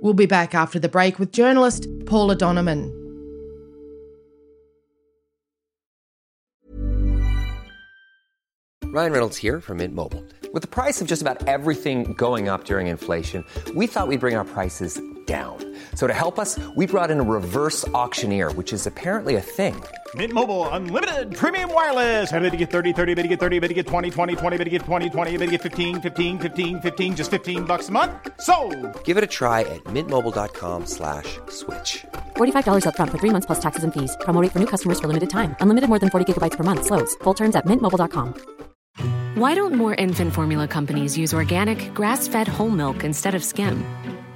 We'll 0.01 0.13
be 0.13 0.27
back 0.27 0.53
after 0.53 0.77
the 0.77 0.87
break 0.87 1.17
with 1.17 1.31
journalist 1.31 1.87
Paula 2.05 2.35
Doneman. 2.35 2.91
Ryan 8.95 9.11
Reynolds 9.11 9.35
here 9.35 9.59
from 9.59 9.79
Mint 9.79 9.93
Mobile. 9.93 10.23
With 10.53 10.61
the 10.61 10.69
price 10.69 11.01
of 11.01 11.07
just 11.07 11.21
about 11.21 11.45
everything 11.49 12.13
going 12.13 12.47
up 12.47 12.63
during 12.63 12.87
inflation, 12.87 13.43
we 13.75 13.87
thought 13.87 14.07
we'd 14.07 14.21
bring 14.21 14.37
our 14.37 14.45
prices 14.45 15.01
down. 15.25 15.57
So 15.95 16.05
to 16.05 16.13
help 16.13 16.37
us, 16.37 16.59
we 16.75 16.85
brought 16.85 17.09
in 17.09 17.19
a 17.19 17.23
reverse 17.23 17.87
auctioneer, 17.89 18.51
which 18.51 18.71
is 18.71 18.85
apparently 18.85 19.35
a 19.37 19.41
thing. 19.41 19.81
Mint 20.13 20.31
Mobile 20.31 20.69
unlimited 20.69 21.35
premium 21.35 21.73
wireless. 21.73 22.31
Ready 22.31 22.51
to 22.51 22.57
get 22.57 22.69
30, 22.69 22.93
30, 22.93 23.15
bit 23.15 23.23
to 23.23 23.27
get 23.27 23.39
30, 23.39 23.59
bit 23.59 23.67
to 23.69 23.73
get 23.73 23.87
20, 23.87 24.11
20, 24.11 24.35
20, 24.35 24.57
bit 24.57 24.63
to 24.65 24.69
get 24.69 24.81
20, 24.83 25.09
20, 25.09 25.37
bit 25.37 25.45
to 25.45 25.51
get 25.51 25.61
15, 25.63 26.01
15, 26.01 26.39
15, 26.39 26.81
15 26.81 27.15
just 27.15 27.31
15 27.31 27.65
bucks 27.65 27.89
a 27.89 27.91
month. 27.91 28.11
So, 28.39 28.55
Give 29.03 29.17
it 29.17 29.23
a 29.23 29.27
try 29.39 29.61
at 29.61 29.83
mintmobile.com/switch. 29.85 31.39
slash 31.49 32.05
$45 32.37 32.85
upfront 32.85 33.09
for 33.09 33.17
three 33.17 33.31
months 33.31 33.47
plus 33.47 33.59
taxes 33.59 33.83
and 33.83 33.91
fees. 33.93 34.15
Promo 34.21 34.39
for 34.51 34.59
new 34.59 34.67
customers 34.67 34.99
for 34.99 35.07
limited 35.07 35.29
time. 35.29 35.55
Unlimited 35.59 35.89
more 35.89 35.99
than 35.99 36.09
40 36.11 36.25
gigabytes 36.31 36.55
per 36.55 36.63
month. 36.63 36.85
Slows. 36.85 37.15
Full 37.23 37.33
terms 37.33 37.55
at 37.55 37.65
mintmobile.com. 37.65 38.55
Why 39.35 39.53
don't 39.53 39.75
more 39.75 39.95
infant 39.95 40.33
formula 40.33 40.65
companies 40.65 41.17
use 41.17 41.33
organic, 41.33 41.93
grass 41.93 42.29
fed 42.29 42.47
whole 42.47 42.69
milk 42.69 43.03
instead 43.03 43.35
of 43.35 43.43
skim? 43.43 43.83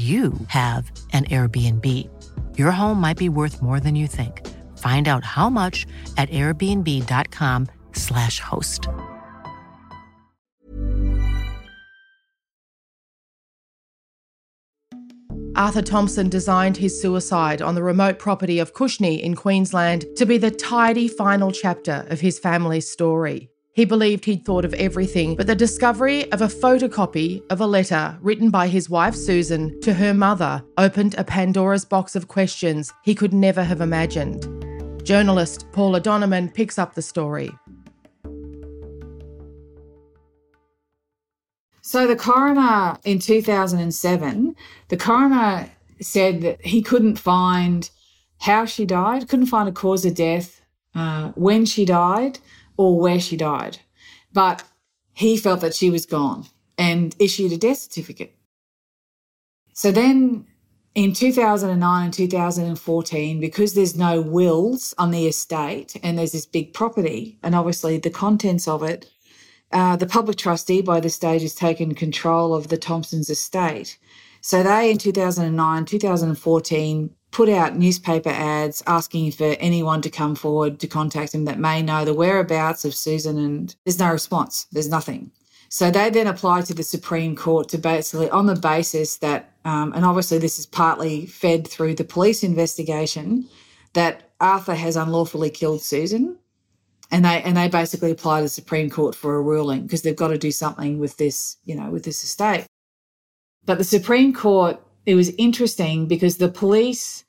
you 0.00 0.32
have 0.46 0.92
an 1.12 1.24
Airbnb. 1.24 2.08
Your 2.56 2.70
home 2.70 3.00
might 3.00 3.16
be 3.16 3.28
worth 3.28 3.60
more 3.60 3.80
than 3.80 3.96
you 3.96 4.06
think. 4.06 4.46
Find 4.78 5.08
out 5.08 5.24
how 5.24 5.50
much 5.50 5.84
at 6.16 6.30
airbnb.com/slash 6.30 8.40
host. 8.40 8.86
Arthur 15.56 15.82
Thomson 15.82 16.28
designed 16.30 16.78
his 16.78 17.02
suicide 17.02 17.60
on 17.60 17.74
the 17.74 17.82
remote 17.82 18.18
property 18.18 18.60
of 18.60 18.72
Cushnie 18.72 19.22
in 19.22 19.34
Queensland 19.34 20.06
to 20.16 20.24
be 20.24 20.38
the 20.38 20.50
tidy 20.50 21.08
final 21.08 21.52
chapter 21.52 22.06
of 22.08 22.20
his 22.20 22.38
family's 22.38 22.90
story. 22.90 23.49
He 23.72 23.84
believed 23.84 24.24
he'd 24.24 24.44
thought 24.44 24.64
of 24.64 24.74
everything, 24.74 25.36
but 25.36 25.46
the 25.46 25.54
discovery 25.54 26.30
of 26.32 26.42
a 26.42 26.48
photocopy 26.48 27.42
of 27.50 27.60
a 27.60 27.66
letter 27.66 28.18
written 28.20 28.50
by 28.50 28.66
his 28.66 28.90
wife 28.90 29.14
Susan 29.14 29.80
to 29.82 29.94
her 29.94 30.12
mother 30.12 30.64
opened 30.76 31.14
a 31.16 31.22
Pandora's 31.22 31.84
box 31.84 32.16
of 32.16 32.26
questions 32.26 32.92
he 33.04 33.14
could 33.14 33.32
never 33.32 33.62
have 33.62 33.80
imagined. 33.80 34.42
Journalist 35.04 35.70
Paula 35.70 36.00
Doneman 36.00 36.52
picks 36.52 36.78
up 36.78 36.94
the 36.94 37.02
story. 37.02 37.50
So 41.80 42.06
the 42.06 42.16
coroner 42.16 42.98
in 43.04 43.20
2007, 43.20 44.56
the 44.88 44.96
coroner 44.96 45.70
said 46.00 46.42
that 46.42 46.64
he 46.64 46.82
couldn't 46.82 47.16
find 47.16 47.88
how 48.40 48.64
she 48.64 48.84
died, 48.84 49.28
couldn't 49.28 49.46
find 49.46 49.68
a 49.68 49.72
cause 49.72 50.04
of 50.04 50.14
death, 50.14 50.60
uh, 50.94 51.30
when 51.34 51.64
she 51.64 51.84
died, 51.84 52.40
or 52.80 52.98
where 52.98 53.20
she 53.20 53.36
died. 53.36 53.78
But 54.32 54.64
he 55.12 55.36
felt 55.36 55.60
that 55.60 55.74
she 55.74 55.90
was 55.90 56.06
gone 56.06 56.46
and 56.78 57.14
issued 57.18 57.52
a 57.52 57.58
death 57.58 57.76
certificate. 57.76 58.34
So 59.74 59.92
then 59.92 60.46
in 60.94 61.12
2009 61.12 62.04
and 62.04 62.14
2014, 62.14 63.38
because 63.38 63.74
there's 63.74 63.98
no 63.98 64.22
wills 64.22 64.94
on 64.96 65.10
the 65.10 65.26
estate 65.26 65.94
and 66.02 66.16
there's 66.16 66.32
this 66.32 66.46
big 66.46 66.72
property, 66.72 67.38
and 67.42 67.54
obviously 67.54 67.98
the 67.98 68.08
contents 68.08 68.66
of 68.66 68.82
it, 68.82 69.10
uh, 69.72 69.96
the 69.96 70.06
public 70.06 70.38
trustee 70.38 70.80
by 70.80 71.00
this 71.00 71.14
stage 71.14 71.42
has 71.42 71.54
taken 71.54 71.94
control 71.94 72.54
of 72.54 72.68
the 72.68 72.78
Thomsons' 72.78 73.28
estate. 73.28 73.98
So 74.40 74.62
they, 74.62 74.90
in 74.90 74.96
2009, 74.96 75.84
2014, 75.84 77.10
put 77.30 77.48
out 77.48 77.76
newspaper 77.76 78.30
ads 78.30 78.82
asking 78.86 79.32
for 79.32 79.56
anyone 79.60 80.02
to 80.02 80.10
come 80.10 80.34
forward 80.34 80.80
to 80.80 80.86
contact 80.86 81.34
him 81.34 81.44
that 81.44 81.58
may 81.58 81.82
know 81.82 82.04
the 82.04 82.14
whereabouts 82.14 82.84
of 82.84 82.94
Susan, 82.94 83.38
and 83.38 83.74
there's 83.84 83.98
no 83.98 84.10
response. 84.10 84.66
There's 84.72 84.88
nothing. 84.88 85.30
So 85.68 85.90
they 85.90 86.10
then 86.10 86.26
apply 86.26 86.62
to 86.62 86.74
the 86.74 86.82
Supreme 86.82 87.36
Court 87.36 87.68
to 87.68 87.78
basically, 87.78 88.28
on 88.30 88.46
the 88.46 88.56
basis 88.56 89.18
that, 89.18 89.52
um, 89.64 89.92
and 89.92 90.04
obviously 90.04 90.38
this 90.38 90.58
is 90.58 90.66
partly 90.66 91.26
fed 91.26 91.68
through 91.68 91.94
the 91.94 92.04
police 92.04 92.42
investigation, 92.42 93.46
that 93.92 94.30
Arthur 94.40 94.74
has 94.74 94.96
unlawfully 94.96 95.50
killed 95.50 95.82
Susan. 95.82 96.36
And 97.12 97.24
they 97.24 97.42
and 97.42 97.56
they 97.56 97.68
basically 97.68 98.12
apply 98.12 98.38
to 98.38 98.44
the 98.44 98.48
Supreme 98.48 98.88
Court 98.88 99.16
for 99.16 99.34
a 99.34 99.42
ruling 99.42 99.82
because 99.82 100.02
they've 100.02 100.14
got 100.14 100.28
to 100.28 100.38
do 100.38 100.52
something 100.52 101.00
with 101.00 101.16
this, 101.16 101.56
you 101.64 101.74
know, 101.74 101.90
with 101.90 102.04
this 102.04 102.22
estate. 102.22 102.66
But 103.64 103.78
the 103.78 103.84
Supreme 103.84 104.32
Court, 104.32 104.80
it 105.10 105.16
was 105.16 105.34
interesting 105.38 106.06
because 106.06 106.36
the 106.36 106.48
police 106.48 107.24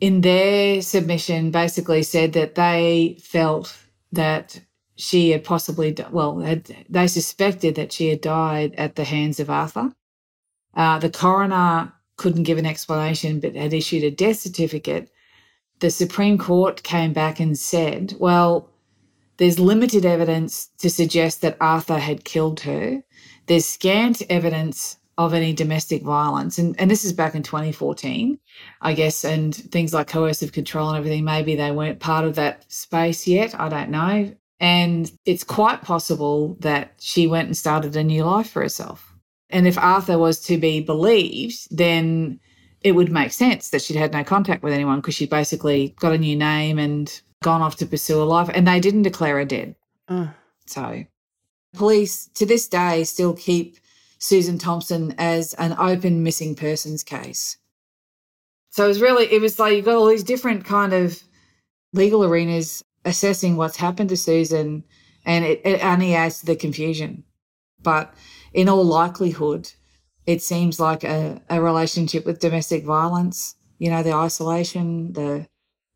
in 0.00 0.22
their 0.22 0.80
submission 0.80 1.50
basically 1.50 2.02
said 2.02 2.32
that 2.32 2.54
they 2.54 3.18
felt 3.22 3.78
that 4.12 4.58
she 4.96 5.30
had 5.30 5.44
possibly, 5.44 5.94
well, 6.10 6.38
had, 6.38 6.74
they 6.88 7.06
suspected 7.06 7.74
that 7.74 7.92
she 7.92 8.08
had 8.08 8.22
died 8.22 8.74
at 8.76 8.96
the 8.96 9.04
hands 9.04 9.38
of 9.38 9.50
Arthur. 9.50 9.92
Uh, 10.74 10.98
the 10.98 11.10
coroner 11.10 11.92
couldn't 12.16 12.44
give 12.44 12.56
an 12.56 12.64
explanation 12.64 13.38
but 13.38 13.54
had 13.54 13.74
issued 13.74 14.04
a 14.04 14.10
death 14.10 14.38
certificate. 14.38 15.10
The 15.80 15.90
Supreme 15.90 16.38
Court 16.38 16.82
came 16.82 17.12
back 17.12 17.38
and 17.38 17.58
said, 17.58 18.14
well, 18.18 18.70
there's 19.36 19.58
limited 19.58 20.06
evidence 20.06 20.70
to 20.78 20.88
suggest 20.88 21.42
that 21.42 21.58
Arthur 21.60 21.98
had 21.98 22.24
killed 22.24 22.60
her. 22.60 23.02
There's 23.46 23.66
scant 23.66 24.22
evidence 24.30 24.96
of 25.20 25.34
any 25.34 25.52
domestic 25.52 26.02
violence. 26.02 26.58
And, 26.58 26.74
and 26.80 26.90
this 26.90 27.04
is 27.04 27.12
back 27.12 27.34
in 27.34 27.42
2014, 27.42 28.38
I 28.80 28.94
guess, 28.94 29.22
and 29.22 29.54
things 29.54 29.92
like 29.92 30.08
coercive 30.08 30.52
control 30.52 30.88
and 30.88 30.96
everything, 30.96 31.24
maybe 31.24 31.54
they 31.56 31.70
weren't 31.72 32.00
part 32.00 32.24
of 32.24 32.36
that 32.36 32.64
space 32.72 33.26
yet. 33.26 33.54
I 33.60 33.68
don't 33.68 33.90
know. 33.90 34.34
And 34.60 35.12
it's 35.26 35.44
quite 35.44 35.82
possible 35.82 36.56
that 36.60 36.94
she 37.00 37.26
went 37.26 37.48
and 37.48 37.56
started 37.56 37.94
a 37.96 38.02
new 38.02 38.24
life 38.24 38.48
for 38.48 38.62
herself. 38.62 39.14
And 39.50 39.66
if 39.66 39.76
Arthur 39.76 40.16
was 40.16 40.40
to 40.46 40.56
be 40.56 40.80
believed, 40.80 41.76
then 41.76 42.40
it 42.80 42.92
would 42.92 43.12
make 43.12 43.32
sense 43.32 43.68
that 43.70 43.82
she'd 43.82 43.98
had 43.98 44.12
no 44.12 44.24
contact 44.24 44.62
with 44.62 44.72
anyone 44.72 45.00
because 45.00 45.14
she'd 45.14 45.28
basically 45.28 45.94
got 46.00 46.14
a 46.14 46.18
new 46.18 46.36
name 46.36 46.78
and 46.78 47.20
gone 47.42 47.60
off 47.60 47.76
to 47.76 47.86
pursue 47.86 48.22
a 48.22 48.24
life, 48.24 48.48
and 48.54 48.66
they 48.66 48.80
didn't 48.80 49.02
declare 49.02 49.36
her 49.36 49.44
dead. 49.44 49.74
Mm. 50.08 50.32
So, 50.66 51.04
police 51.74 52.30
to 52.34 52.46
this 52.46 52.68
day 52.68 53.04
still 53.04 53.34
keep 53.34 53.76
Susan 54.20 54.58
Thomson 54.58 55.14
as 55.18 55.54
an 55.54 55.74
open 55.78 56.22
missing 56.22 56.54
persons 56.54 57.02
case. 57.02 57.56
So 58.70 58.84
it 58.84 58.88
was 58.88 59.00
really, 59.00 59.24
it 59.24 59.40
was 59.40 59.58
like 59.58 59.74
you 59.74 59.82
got 59.82 59.96
all 59.96 60.06
these 60.06 60.22
different 60.22 60.64
kind 60.64 60.92
of 60.92 61.20
legal 61.92 62.22
arenas 62.22 62.84
assessing 63.04 63.56
what's 63.56 63.78
happened 63.78 64.10
to 64.10 64.16
Susan, 64.16 64.84
and 65.24 65.44
it, 65.44 65.62
it 65.64 65.84
only 65.84 66.14
adds 66.14 66.40
to 66.40 66.46
the 66.46 66.54
confusion. 66.54 67.24
But 67.82 68.14
in 68.52 68.68
all 68.68 68.84
likelihood, 68.84 69.72
it 70.26 70.42
seems 70.42 70.78
like 70.78 71.02
a, 71.02 71.40
a 71.48 71.60
relationship 71.60 72.26
with 72.26 72.40
domestic 72.40 72.84
violence. 72.84 73.56
You 73.78 73.90
know, 73.90 74.02
the 74.02 74.12
isolation, 74.12 75.14
the 75.14 75.48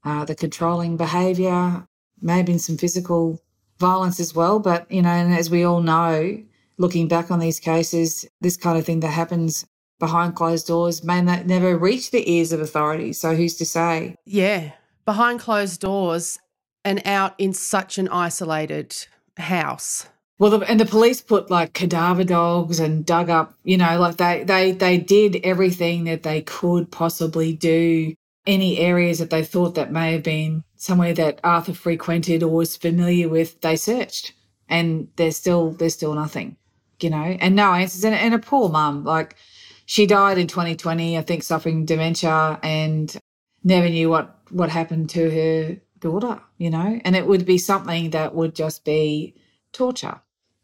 uh, 0.03 0.25
the 0.25 0.35
controlling 0.35 0.97
behaviour, 0.97 1.87
maybe 2.21 2.57
some 2.59 2.79
physical 2.79 3.41
violence 3.79 4.19
as 4.19 4.35
well. 4.35 4.59
But 4.59 4.91
you 4.91 5.03
know, 5.03 5.11
and 5.11 5.35
as 5.35 5.51
we 5.51 5.63
all 5.63 5.83
know, 5.83 6.43
looking 6.79 7.09
back 7.09 7.31
on 7.31 7.39
these 7.39 7.61
cases, 7.61 8.27
this 8.41 8.57
kind 8.57 8.79
of 8.79 8.85
thing 8.85 9.01
that 9.01 9.09
happens 9.09 9.67
behind 9.99 10.35
closed 10.35 10.67
doors 10.67 11.05
may 11.05 11.23
not, 11.23 11.47
never 11.47 11.77
reach 11.79 12.11
the 12.11 12.31
ears 12.31 12.53
of 12.53 12.61
authorities. 12.61 13.19
So 13.19 13.35
who's 13.35 13.57
to 13.57 13.67
say? 13.67 14.17
Yeah, 14.25 14.73
behind 15.05 15.41
closed 15.41 15.81
doors 15.81 16.39
and 16.85 17.01
out 17.07 17.35
in 17.39 17.53
such 17.53 17.99
an 17.99 18.09
isolated 18.09 19.07
house. 19.37 20.07
Well, 20.39 20.51
the, 20.51 20.61
and 20.69 20.81
the 20.81 20.85
police 20.85 21.21
put 21.21 21.51
like 21.51 21.75
cadaver 21.75 22.25
dogs 22.25 22.81
and 22.81 23.07
dug 23.07 23.31
up, 23.31 23.55
you 23.63 23.77
know, 23.77 23.99
like 23.99 24.17
they 24.17 24.43
they 24.45 24.73
they 24.73 24.99
did 24.99 25.41
everything 25.45 26.05
that 26.05 26.23
they 26.23 26.43
could 26.43 26.91
possibly 26.91 27.55
do. 27.55 28.15
Any 28.47 28.79
areas 28.79 29.21
that 29.21 29.31
they 29.31 29.43
thought 29.43 29.75
that 29.77 29.91
may 29.91 30.13
have 30.13 30.23
been 30.23 30.65
somewhere 30.77 31.15
that 31.15 31.41
Arthur 31.43 31.73
frequented 31.73 32.43
or 32.43 32.49
was 32.49 32.77
familiar 32.77 33.27
with, 33.27 33.59
they 33.63 33.75
searched, 33.75 34.35
and 34.69 35.09
there's 35.17 35.37
still 35.37 35.71
there's 35.71 35.95
still 35.95 36.13
nothing, 36.15 36.57
you 37.05 37.11
know, 37.11 37.37
and 37.39 37.55
no 37.55 37.75
answers. 37.75 38.03
And, 38.03 38.15
and 38.15 38.35
a 38.35 38.39
poor 38.39 38.71
mum, 38.71 39.05
like 39.05 39.37
she 39.85 40.07
died 40.07 40.39
in 40.39 40.47
2020, 40.47 41.19
I 41.19 41.23
think, 41.23 41.43
suffering 41.43 41.85
dementia, 41.85 42.59
and 42.63 43.15
never 43.63 43.89
knew 43.89 44.09
what 44.09 44.41
what 44.51 44.71
happened 44.71 45.11
to 45.11 45.31
her 45.31 45.77
daughter, 46.01 46.41
you 46.59 46.71
know, 46.71 47.01
and 47.05 47.15
it 47.15 47.27
would 47.27 47.45
be 47.45 47.59
something 47.59 48.11
that 48.11 48.35
would 48.35 48.55
just 48.55 48.85
be 48.85 49.35
torture 49.73 50.21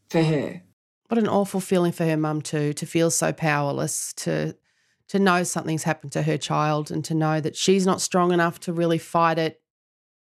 for 0.09 0.22
her. 0.22 0.62
What 1.09 1.18
an 1.18 1.29
awful 1.29 1.61
feeling 1.61 1.92
for 1.92 2.05
her 2.05 2.16
mum 2.16 2.40
too, 2.40 2.72
to 2.72 2.87
feel 2.87 3.11
so 3.11 3.33
powerless, 3.33 4.12
to 4.14 4.57
to 5.09 5.18
know 5.18 5.42
something's 5.42 5.83
happened 5.83 6.12
to 6.12 6.22
her 6.22 6.38
child 6.38 6.90
and 6.90 7.05
to 7.05 7.14
know 7.14 7.40
that 7.40 7.57
she's 7.57 7.85
not 7.85 8.00
strong 8.00 8.33
enough 8.33 8.61
to 8.61 8.72
really 8.72 8.98
fight 8.98 9.38
it. 9.38 9.61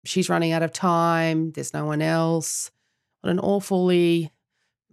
She's 0.05 0.31
running 0.31 0.51
out 0.51 0.63
of 0.63 0.73
time, 0.73 1.53
there's 1.53 1.75
no 1.75 1.85
one 1.85 2.03
else. 2.03 2.71
What 3.21 3.31
an 3.31 3.39
awfully 3.39 4.33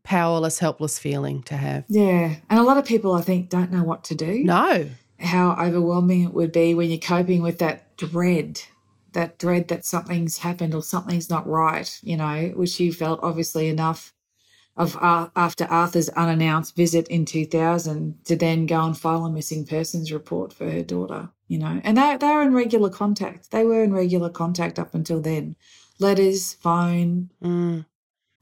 powerless, 0.05 0.59
helpless 0.59 0.97
feeling 0.97 1.43
to 1.43 1.57
have. 1.57 1.83
Yeah. 1.89 2.35
And 2.49 2.59
a 2.59 2.63
lot 2.63 2.77
of 2.77 2.85
people 2.85 3.13
I 3.13 3.21
think 3.21 3.49
don't 3.49 3.71
know 3.71 3.83
what 3.83 4.05
to 4.05 4.15
do. 4.15 4.43
No. 4.43 4.89
How 5.19 5.57
overwhelming 5.59 6.23
it 6.23 6.33
would 6.33 6.51
be 6.51 6.73
when 6.73 6.89
you're 6.89 6.99
coping 6.99 7.41
with 7.41 7.59
that 7.59 7.97
dread 7.97 8.61
that 9.15 9.39
dread 9.39 9.69
that 9.69 9.85
something's 9.85 10.37
happened 10.37 10.75
or 10.75 10.83
something's 10.83 11.29
not 11.29 11.47
right, 11.47 11.99
you 12.03 12.15
know, 12.15 12.51
which 12.55 12.79
you 12.79 12.93
felt 12.93 13.19
obviously 13.23 13.67
enough 13.67 14.13
of 14.77 14.97
uh, 14.97 15.29
after 15.35 15.65
Arthur's 15.65 16.09
unannounced 16.09 16.75
visit 16.75 17.07
in 17.07 17.25
2000 17.25 18.25
to 18.25 18.35
then 18.35 18.65
go 18.65 18.83
and 18.83 18.97
file 18.97 19.25
a 19.25 19.31
missing 19.31 19.65
persons 19.65 20.11
report 20.11 20.51
for 20.51 20.69
her 20.69 20.83
daughter, 20.83 21.29
you 21.47 21.57
know, 21.57 21.79
and 21.83 21.97
they, 21.97 22.17
they 22.17 22.27
were 22.27 22.43
in 22.43 22.53
regular 22.53 22.89
contact. 22.89 23.51
They 23.51 23.63
were 23.63 23.83
in 23.83 23.93
regular 23.93 24.29
contact 24.29 24.77
up 24.77 24.93
until 24.93 25.21
then. 25.21 25.55
Letters, 25.97 26.53
phone, 26.53 27.31
mm. 27.41 27.85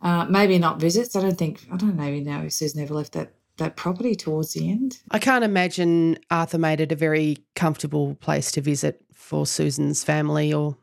Uh, 0.04 0.26
maybe 0.26 0.60
not 0.60 0.80
visits. 0.80 1.16
I 1.16 1.22
don't 1.22 1.38
think, 1.38 1.66
I 1.72 1.78
don't 1.78 1.96
know, 1.96 2.08
you 2.08 2.22
know, 2.22 2.48
Susan 2.50 2.82
never 2.82 2.94
left 2.94 3.14
that 3.14 3.34
that 3.58 3.76
property 3.76 4.16
towards 4.16 4.54
the 4.54 4.70
end. 4.70 5.00
I 5.12 5.20
can't 5.20 5.44
imagine 5.44 6.18
Arthur 6.32 6.58
made 6.58 6.80
it 6.80 6.92
a 6.92 6.96
very 6.96 7.38
comfortable 7.56 8.16
place 8.16 8.52
to 8.54 8.62
visit 8.62 9.06
for 9.14 9.46
Susan's 9.46 10.04
family 10.04 10.52
or 10.52 10.76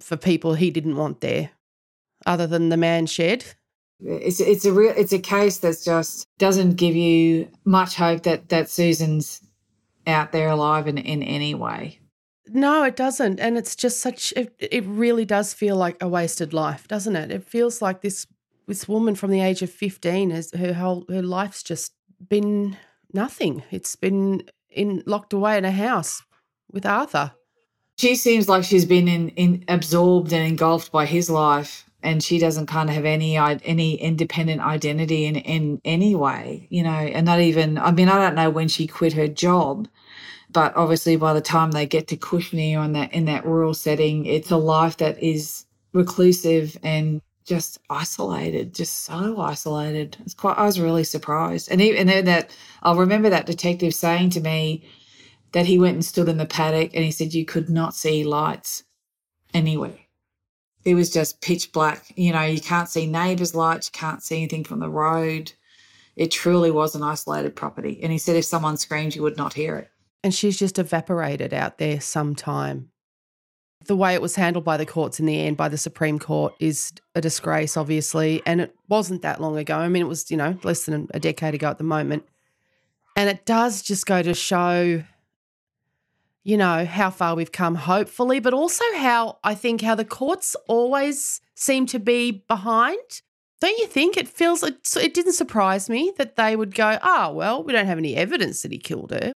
for 0.00 0.16
people 0.16 0.54
he 0.54 0.70
didn't 0.70 0.96
want 0.96 1.22
there, 1.22 1.50
other 2.26 2.46
than 2.46 2.68
the 2.68 2.76
man 2.76 3.06
shed. 3.06 3.46
It's 4.00 4.40
it's 4.40 4.66
a 4.66 4.72
real 4.72 4.92
it's 4.94 5.14
a 5.14 5.18
case 5.18 5.58
that 5.58 5.80
just 5.82 6.26
doesn't 6.38 6.76
give 6.76 6.94
you 6.94 7.48
much 7.64 7.96
hope 7.96 8.24
that 8.24 8.50
that 8.50 8.68
Susan's 8.68 9.40
out 10.06 10.32
there 10.32 10.50
alive 10.50 10.86
in 10.86 10.98
in 10.98 11.22
any 11.22 11.54
way. 11.54 12.00
No, 12.48 12.84
it 12.84 12.94
doesn't, 12.94 13.40
and 13.40 13.56
it's 13.56 13.74
just 13.74 14.00
such. 14.00 14.32
It, 14.36 14.54
it 14.58 14.84
really 14.86 15.24
does 15.24 15.54
feel 15.54 15.76
like 15.76 15.96
a 16.00 16.08
wasted 16.08 16.52
life, 16.52 16.86
doesn't 16.86 17.16
it? 17.16 17.32
It 17.32 17.42
feels 17.42 17.82
like 17.82 18.02
this 18.02 18.26
this 18.66 18.88
woman 18.88 19.14
from 19.14 19.30
the 19.30 19.40
age 19.40 19.62
of 19.62 19.70
15 19.70 20.30
has 20.30 20.50
her 20.52 20.74
whole 20.74 21.04
her 21.08 21.22
life's 21.22 21.62
just 21.62 21.92
been 22.28 22.76
nothing. 23.12 23.62
It's 23.70 23.96
been 23.96 24.44
in 24.70 25.02
locked 25.06 25.32
away 25.32 25.58
in 25.58 25.64
a 25.64 25.72
house 25.72 26.22
with 26.70 26.86
arthur. 26.86 27.32
She 27.98 28.14
seems 28.14 28.48
like 28.48 28.64
she's 28.64 28.84
been 28.84 29.08
in, 29.08 29.30
in 29.30 29.64
absorbed 29.68 30.32
and 30.32 30.46
engulfed 30.46 30.92
by 30.92 31.06
his 31.06 31.30
life 31.30 31.86
and 32.02 32.22
she 32.22 32.38
doesn't 32.38 32.66
kind 32.66 32.88
of 32.88 32.94
have 32.94 33.04
any 33.04 33.36
any 33.36 33.94
independent 33.94 34.60
identity 34.60 35.24
in 35.26 35.36
in 35.36 35.80
any 35.84 36.14
way 36.14 36.66
you 36.70 36.82
know 36.82 36.90
and 36.90 37.26
not 37.26 37.40
even 37.40 37.78
i 37.78 37.90
mean 37.90 38.08
i 38.08 38.18
don't 38.18 38.34
know 38.34 38.50
when 38.50 38.68
she 38.68 38.86
quit 38.86 39.12
her 39.12 39.26
job 39.26 39.88
but 40.50 40.74
obviously 40.76 41.16
by 41.16 41.32
the 41.34 41.40
time 41.40 41.72
they 41.72 41.86
get 41.86 42.06
to 42.06 42.16
Cushnie 42.16 42.76
or 42.76 42.84
in 42.84 42.92
that 42.92 43.12
in 43.12 43.24
that 43.24 43.44
rural 43.44 43.74
setting 43.74 44.24
it's 44.26 44.50
a 44.50 44.56
life 44.56 44.98
that 44.98 45.20
is 45.22 45.64
reclusive 45.92 46.78
and 46.82 47.20
just 47.46 47.78
isolated, 47.88 48.74
just 48.74 49.04
so 49.04 49.40
isolated. 49.40 50.16
It's 50.20 50.34
quite. 50.34 50.58
I 50.58 50.64
was 50.64 50.80
really 50.80 51.04
surprised, 51.04 51.70
and 51.70 51.80
even 51.80 52.08
then 52.08 52.24
that 52.26 52.50
I'll 52.82 52.96
remember 52.96 53.30
that 53.30 53.46
detective 53.46 53.94
saying 53.94 54.30
to 54.30 54.40
me 54.40 54.84
that 55.52 55.66
he 55.66 55.78
went 55.78 55.94
and 55.94 56.04
stood 56.04 56.28
in 56.28 56.36
the 56.36 56.46
paddock 56.46 56.90
and 56.94 57.04
he 57.04 57.10
said 57.10 57.32
you 57.32 57.44
could 57.44 57.70
not 57.70 57.94
see 57.94 58.24
lights 58.24 58.84
anywhere. 59.54 59.98
It 60.84 60.94
was 60.94 61.10
just 61.10 61.40
pitch 61.40 61.72
black. 61.72 62.12
You 62.16 62.32
know, 62.32 62.42
you 62.42 62.60
can't 62.60 62.88
see 62.88 63.06
neighbours' 63.06 63.54
lights, 63.54 63.90
you 63.92 63.98
can't 63.98 64.22
see 64.22 64.36
anything 64.36 64.64
from 64.64 64.80
the 64.80 64.90
road. 64.90 65.52
It 66.14 66.30
truly 66.30 66.70
was 66.70 66.94
an 66.94 67.02
isolated 67.02 67.56
property. 67.56 68.00
And 68.02 68.12
he 68.12 68.18
said 68.18 68.36
if 68.36 68.44
someone 68.44 68.76
screamed, 68.76 69.14
you 69.14 69.22
would 69.22 69.36
not 69.36 69.52
hear 69.52 69.76
it. 69.76 69.90
And 70.22 70.34
she's 70.34 70.58
just 70.58 70.78
evaporated 70.78 71.52
out 71.52 71.78
there 71.78 72.00
sometime 72.00 72.90
the 73.84 73.96
way 73.96 74.14
it 74.14 74.22
was 74.22 74.36
handled 74.36 74.64
by 74.64 74.76
the 74.76 74.86
courts 74.86 75.20
in 75.20 75.26
the 75.26 75.40
end, 75.40 75.56
by 75.56 75.68
the 75.68 75.78
Supreme 75.78 76.18
Court, 76.18 76.54
is 76.58 76.92
a 77.14 77.20
disgrace, 77.20 77.76
obviously. 77.76 78.42
And 78.46 78.60
it 78.60 78.74
wasn't 78.88 79.22
that 79.22 79.40
long 79.40 79.56
ago. 79.56 79.76
I 79.76 79.88
mean, 79.88 80.02
it 80.02 80.08
was, 80.08 80.30
you 80.30 80.36
know, 80.36 80.58
less 80.62 80.84
than 80.84 81.08
a 81.12 81.20
decade 81.20 81.54
ago 81.54 81.68
at 81.68 81.78
the 81.78 81.84
moment. 81.84 82.24
And 83.16 83.30
it 83.30 83.46
does 83.46 83.82
just 83.82 84.06
go 84.06 84.22
to 84.22 84.34
show, 84.34 85.02
you 86.42 86.56
know, 86.56 86.84
how 86.84 87.10
far 87.10 87.34
we've 87.34 87.52
come, 87.52 87.74
hopefully, 87.74 88.40
but 88.40 88.52
also 88.52 88.84
how 88.96 89.38
I 89.42 89.54
think 89.54 89.80
how 89.82 89.94
the 89.94 90.04
courts 90.04 90.56
always 90.68 91.40
seem 91.54 91.86
to 91.86 91.98
be 91.98 92.44
behind. 92.48 93.22
Don't 93.60 93.78
you 93.78 93.86
think 93.86 94.16
it 94.16 94.28
feels, 94.28 94.62
it, 94.62 94.86
it 94.96 95.14
didn't 95.14 95.32
surprise 95.32 95.88
me 95.88 96.12
that 96.18 96.36
they 96.36 96.56
would 96.56 96.74
go, 96.74 96.98
oh, 97.02 97.32
well, 97.32 97.62
we 97.62 97.72
don't 97.72 97.86
have 97.86 97.96
any 97.98 98.14
evidence 98.14 98.62
that 98.62 98.72
he 98.72 98.78
killed 98.78 99.12
her. 99.12 99.32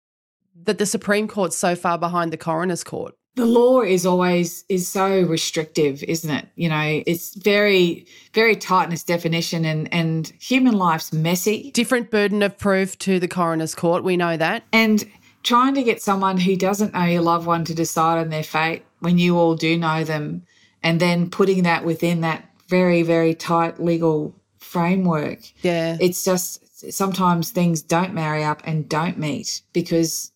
That 0.63 0.77
the 0.77 0.85
Supreme 0.85 1.27
Court's 1.27 1.57
so 1.57 1.75
far 1.75 1.97
behind 1.97 2.31
the 2.31 2.37
coroner's 2.37 2.85
court 2.85 3.15
the 3.37 3.47
law 3.47 3.81
is 3.81 4.05
always 4.05 4.65
is 4.69 4.89
so 4.89 5.23
restrictive 5.23 6.03
isn't 6.05 6.31
it? 6.31 6.49
You 6.57 6.69
know 6.69 7.03
it's 7.07 7.35
very 7.37 8.07
very 8.35 8.57
tight 8.57 8.87
in 8.87 8.93
its 8.93 9.05
definition 9.05 9.65
and 9.65 9.93
and 9.93 10.33
human 10.41 10.77
life's 10.77 11.13
messy. 11.13 11.71
Different 11.73 12.11
burden 12.11 12.43
of 12.43 12.59
proof 12.59 12.99
to 13.01 13.21
the 13.21 13.29
coroner's 13.29 13.75
court 13.75 14.05
we 14.05 14.17
know 14.17 14.37
that. 14.37 14.65
And 14.73 15.09
trying 15.43 15.75
to 15.75 15.83
get 15.83 16.03
someone 16.03 16.39
who 16.39 16.57
doesn't 16.57 16.93
know 16.93 17.05
your 17.05 17.23
loved 17.23 17.47
one 17.47 17.65
to 17.65 17.75
decide 17.75 18.19
on 18.19 18.29
their 18.29 18.43
fate 18.43 18.85
when 18.99 19.17
you 19.17 19.39
all 19.39 19.55
do 19.55 19.79
know 19.79 20.05
them 20.05 20.45
and 20.83 21.01
then 21.01 21.31
putting 21.31 21.63
that 21.63 21.85
within 21.85 22.21
that 22.23 22.49
very 22.69 23.03
very 23.03 23.35
tight 23.35 23.83
legal 23.83 24.35
framework. 24.59 25.41
Yeah. 25.63 25.97
It's 26.01 26.25
just 26.25 26.93
sometimes 26.93 27.51
things 27.51 27.83
don't 27.83 28.15
marry 28.15 28.45
up 28.45 28.63
and 28.65 28.89
don't 28.89 29.19
meet 29.19 29.63
because 29.73 30.33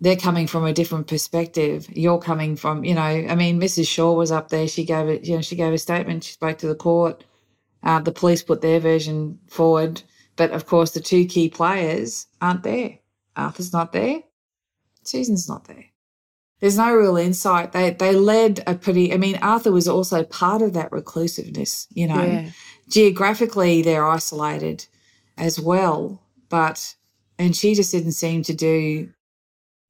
they're 0.00 0.16
coming 0.16 0.46
from 0.46 0.64
a 0.64 0.72
different 0.72 1.06
perspective. 1.06 1.86
You're 1.90 2.18
coming 2.18 2.56
from, 2.56 2.84
you 2.84 2.94
know, 2.94 3.02
I 3.02 3.34
mean, 3.34 3.60
Mrs. 3.60 3.86
Shaw 3.86 4.12
was 4.14 4.32
up 4.32 4.48
there. 4.48 4.66
She 4.66 4.84
gave 4.84 5.08
it, 5.08 5.24
you 5.24 5.36
know, 5.36 5.42
she 5.42 5.56
gave 5.56 5.72
a 5.72 5.78
statement. 5.78 6.24
She 6.24 6.32
spoke 6.32 6.58
to 6.58 6.68
the 6.68 6.74
court. 6.74 7.24
Uh, 7.82 8.00
the 8.00 8.12
police 8.12 8.42
put 8.42 8.62
their 8.62 8.80
version 8.80 9.38
forward. 9.48 10.02
But 10.36 10.52
of 10.52 10.66
course, 10.66 10.92
the 10.92 11.00
two 11.00 11.26
key 11.26 11.50
players 11.50 12.26
aren't 12.40 12.62
there. 12.62 12.98
Arthur's 13.36 13.72
not 13.72 13.92
there. 13.92 14.22
Susan's 15.02 15.48
not 15.48 15.66
there. 15.66 15.84
There's 16.60 16.78
no 16.78 16.94
real 16.94 17.16
insight. 17.16 17.72
They 17.72 17.90
they 17.90 18.12
led 18.12 18.62
a 18.66 18.74
pretty. 18.74 19.14
I 19.14 19.16
mean, 19.16 19.36
Arthur 19.36 19.72
was 19.72 19.88
also 19.88 20.24
part 20.24 20.60
of 20.60 20.74
that 20.74 20.92
reclusiveness. 20.92 21.86
You 21.90 22.08
know, 22.08 22.22
yeah. 22.22 22.50
geographically 22.88 23.80
they're 23.80 24.06
isolated 24.06 24.86
as 25.38 25.58
well, 25.58 26.22
but 26.50 26.94
and 27.38 27.56
she 27.56 27.74
just 27.74 27.92
didn't 27.92 28.12
seem 28.12 28.42
to 28.42 28.54
do 28.54 29.10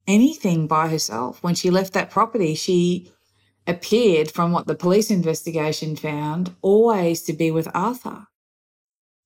anything 0.07 0.67
by 0.67 0.87
herself. 0.87 1.41
When 1.43 1.55
she 1.55 1.69
left 1.69 1.93
that 1.93 2.11
property, 2.11 2.55
she 2.55 3.11
appeared, 3.67 4.31
from 4.31 4.51
what 4.51 4.67
the 4.67 4.75
police 4.75 5.11
investigation 5.11 5.95
found, 5.95 6.55
always 6.61 7.21
to 7.23 7.33
be 7.33 7.51
with 7.51 7.67
Arthur. 7.73 8.27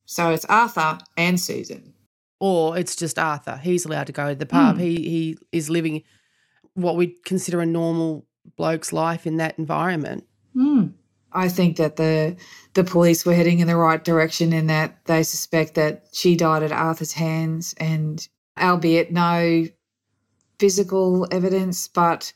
So 0.05 0.32
it's 0.32 0.45
Arthur 0.45 0.99
and 1.17 1.39
Susan. 1.39 1.93
Or 2.39 2.78
it's 2.78 2.95
just 2.95 3.17
Arthur. 3.17 3.57
He's 3.57 3.86
allowed 3.86 4.07
to 4.07 4.13
go 4.13 4.30
to 4.30 4.36
the 4.36 4.45
pub. 4.45 4.78
Mm. 4.78 4.82
He 4.82 4.95
he 4.95 5.38
is 5.51 5.69
living 5.69 6.03
what 6.73 6.97
we'd 6.97 7.23
consider 7.23 7.61
a 7.61 7.65
normal 7.65 8.28
bloke's 8.57 8.93
life 8.93 9.26
in 9.26 9.38
that 9.38 9.57
environment. 9.57 10.26
Mm. 10.55 10.93
I 11.32 11.49
think 11.49 11.78
that 11.78 11.95
the 11.95 12.36
the 12.73 12.84
police 12.84 13.26
were 13.26 13.34
heading 13.34 13.59
in 13.59 13.67
the 13.67 13.78
right 13.78 14.03
direction 14.03 14.53
in 14.53 14.67
that 14.67 15.05
they 15.05 15.23
suspect 15.23 15.76
that 15.76 16.07
she 16.11 16.36
died 16.36 16.61
at 16.61 16.71
Arthur's 16.71 17.13
hands, 17.13 17.73
and 17.78 18.28
albeit 18.59 19.11
no 19.11 19.65
physical 20.60 21.28
evidence, 21.32 21.88
but 21.88 22.34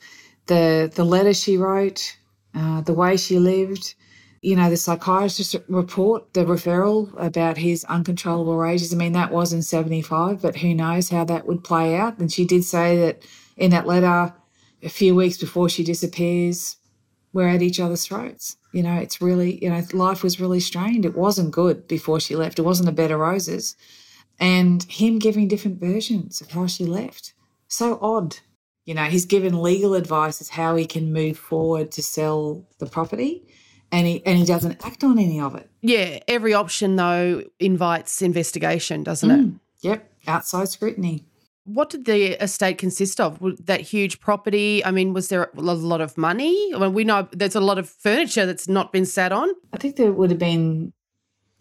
the 0.47 0.91
the 0.93 1.03
letter 1.03 1.34
she 1.34 1.57
wrote, 1.57 2.17
uh, 2.55 2.82
the 2.82 2.93
way 2.93 3.17
she 3.17 3.39
lived, 3.39 3.95
you 4.41 4.55
know, 4.55 4.70
the 4.70 4.78
psychiatrist 4.78 5.55
report, 5.67 6.34
the 6.34 6.45
referral 6.45 7.13
about 7.17 7.57
his 7.57 7.84
uncontrollable 7.86 8.57
rages. 8.57 8.93
I 8.93 8.97
mean, 8.97 9.13
that 9.13 9.32
was 9.32 9.51
in 9.51 9.61
75, 9.61 10.41
but 10.41 10.57
who 10.57 10.74
knows 10.74 11.09
how 11.09 11.26
that 11.26 11.45
would 11.45 11.63
play 11.63 11.95
out. 11.95 12.20
And 12.20 12.32
she 12.32 12.45
did 12.45 12.63
say 12.63 12.97
that 12.97 13.24
in 13.57 13.72
that 13.72 13.88
letter, 13.88 14.34
a 14.82 14.89
few 14.89 15.13
weeks 15.13 15.38
before 15.38 15.67
she 15.67 15.84
disappears, 15.84 16.78
we're 17.34 17.49
at 17.49 17.61
each 17.61 17.80
other's 17.80 18.05
throats. 18.05 18.55
You 18.72 18.84
know, 18.84 18.95
it's 18.95 19.22
really, 19.22 19.61
you 19.63 19.70
know, 19.70 19.84
life 19.93 20.24
was 20.24 20.39
really 20.39 20.61
strained. 20.61 21.05
It 21.05 21.17
wasn't 21.17 21.51
good 21.51 21.88
before 21.88 22.20
she 22.20 22.36
left. 22.36 22.59
It 22.59 22.63
wasn't 22.63 22.89
a 22.89 22.93
bed 22.93 23.11
of 23.11 23.20
roses. 23.20 23.76
And 24.39 24.84
him 24.84 25.20
giving 25.20 25.49
different 25.49 25.82
versions 25.82 26.39
of 26.39 26.51
how 26.51 26.67
she 26.67 26.86
left. 26.86 27.34
So 27.70 27.97
odd. 28.01 28.38
You 28.86 28.95
know, 28.95 29.05
he's 29.05 29.26
given 29.26 29.61
legal 29.61 29.93
advice 29.93 30.41
as 30.41 30.49
how 30.49 30.76
he 30.76 30.86
can 30.86 31.13
move 31.13 31.38
forward 31.38 31.91
to 31.91 32.03
sell 32.03 32.67
the 32.80 32.88
property 32.88 33.45
and 33.91 34.07
he 34.07 34.26
and 34.26 34.38
he 34.38 34.45
doesn't 34.45 34.84
act 34.86 35.03
on 35.03 35.20
any 35.20 35.39
of 35.39 35.55
it. 35.55 35.70
Yeah, 35.82 36.20
every 36.28 36.53
option 36.53 36.95
though 36.95 37.43
invites 37.59 38.22
investigation, 38.22 39.03
doesn't 39.03 39.30
mm. 39.30 39.53
it? 39.53 39.59
Yep, 39.82 40.11
outside 40.28 40.70
scrutiny. 40.70 41.26
What 41.65 41.91
did 41.91 42.05
the 42.05 42.41
estate 42.43 42.80
consist 42.80 43.22
of? 43.22 43.39
That 43.65 43.82
huge 43.82 44.20
property? 44.20 44.84
I 44.84 44.89
mean, 44.89 45.13
was 45.13 45.30
there 45.30 45.51
a 45.55 45.61
lot 45.61 46.01
of 46.01 46.17
money? 46.17 46.74
I 46.74 46.80
mean, 46.80 46.93
we 46.93 47.03
know 47.03 47.28
there's 47.32 47.55
a 47.55 47.59
lot 47.59 47.78
of 47.78 47.88
furniture 47.88 48.47
that's 48.47 48.67
not 48.67 48.91
been 48.91 49.05
sat 49.05 49.32
on. 49.32 49.49
I 49.72 49.78
think 49.78 49.95
there 49.95 50.11
would 50.11 50.32
have 50.32 50.39
been 50.39 50.93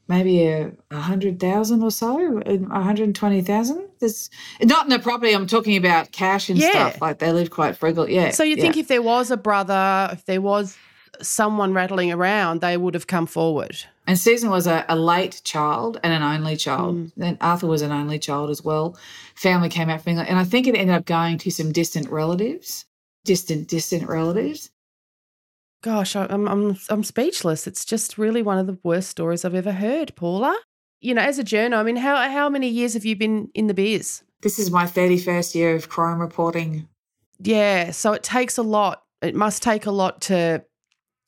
maybe 0.09 0.47
a, 0.47 0.73
a 0.91 0.99
hundred 0.99 1.39
thousand 1.39 1.83
or 1.83 1.91
so, 1.91 2.41
a 2.41 2.83
hundred 2.83 3.05
and 3.05 3.15
twenty 3.15 3.43
thousand. 3.43 3.87
There's 4.01 4.31
not 4.63 4.85
in 4.85 4.91
the 4.91 4.99
property. 4.99 5.33
I'm 5.33 5.47
talking 5.47 5.77
about 5.77 6.13
cash 6.13 6.49
and 6.49 6.59
yeah. 6.59 6.71
stuff. 6.71 7.01
Like 7.01 7.19
they 7.19 7.33
live 7.33 7.51
quite 7.51 7.77
frugal. 7.77 8.09
Yeah. 8.09 8.31
So 8.31 8.43
you 8.43 8.57
yeah. 8.57 8.63
think 8.63 8.77
if 8.77 8.89
there 8.89 9.03
was 9.03 9.31
a 9.31 9.37
brother, 9.37 10.09
if 10.13 10.25
there 10.25 10.41
was 10.41 10.77
someone 11.21 11.75
rattling 11.75 12.13
around, 12.13 12.61
they 12.61 12.77
would 12.77 12.95
have 12.95 13.07
come 13.07 13.27
forward. 13.27 13.77
And 14.07 14.19
Susan 14.19 14.51
was 14.51 14.67
a, 14.67 14.87
a 14.89 14.97
late 14.97 15.43
child 15.45 16.01
and 16.03 16.13
an 16.13 16.23
only 16.23 16.57
child. 16.57 16.97
Mm. 16.97 17.13
And 17.21 17.39
Arthur 17.41 17.67
was 17.67 17.83
an 17.83 17.93
only 17.93 18.19
child 18.19 18.51
as 18.51 18.65
well. 18.65 18.97
Family 19.35 19.69
came 19.69 19.91
out 19.91 20.01
from 20.03 20.11
England. 20.11 20.31
And 20.31 20.39
I 20.39 20.45
think 20.45 20.67
it 20.67 20.75
ended 20.75 20.97
up 20.97 21.05
going 21.05 21.39
to 21.39 21.51
some 21.51 21.73
distant 21.73 22.09
relatives, 22.09 22.87
distant, 23.25 23.69
distant 23.69 24.09
relatives. 24.09 24.71
Gosh, 25.83 26.17
I'm, 26.17 26.49
I'm, 26.49 26.77
I'm 26.89 27.05
speechless. 27.05 27.67
It's 27.67 27.85
just 27.85 28.19
really 28.19 28.43
one 28.43 28.59
of 28.59 28.67
the 28.67 28.79
worst 28.83 29.11
stories 29.11 29.45
I've 29.45 29.55
ever 29.55 29.73
heard, 29.73 30.15
Paula. 30.17 30.59
You 31.01 31.15
know, 31.15 31.23
as 31.23 31.39
a 31.39 31.45
journal, 31.45 31.79
I 31.79 31.85
mean, 31.85 31.97
how, 31.97 32.17
how 32.29 32.49
many 32.49 32.69
years 32.69 32.95
have 32.95 33.05
you 33.05 33.15
been 33.15 33.49
in 33.55 33.69
the 33.69 33.75
biz? 33.75 34.23
This 34.41 34.59
is 34.59 34.71
my 34.71 34.85
31st 34.85 35.55
year 35.55 35.75
of 35.77 35.89
crime 35.89 36.21
reporting. 36.21 36.89
Yeah, 37.41 37.93
so 37.93 38.13
it 38.13 38.23
takes 38.23 38.59
a 38.59 38.63
lot. 38.63 39.03
It 39.23 39.35
must 39.35 39.63
take 39.63 39.87
a 39.87 39.91
lot 39.91 40.21
to 40.23 40.65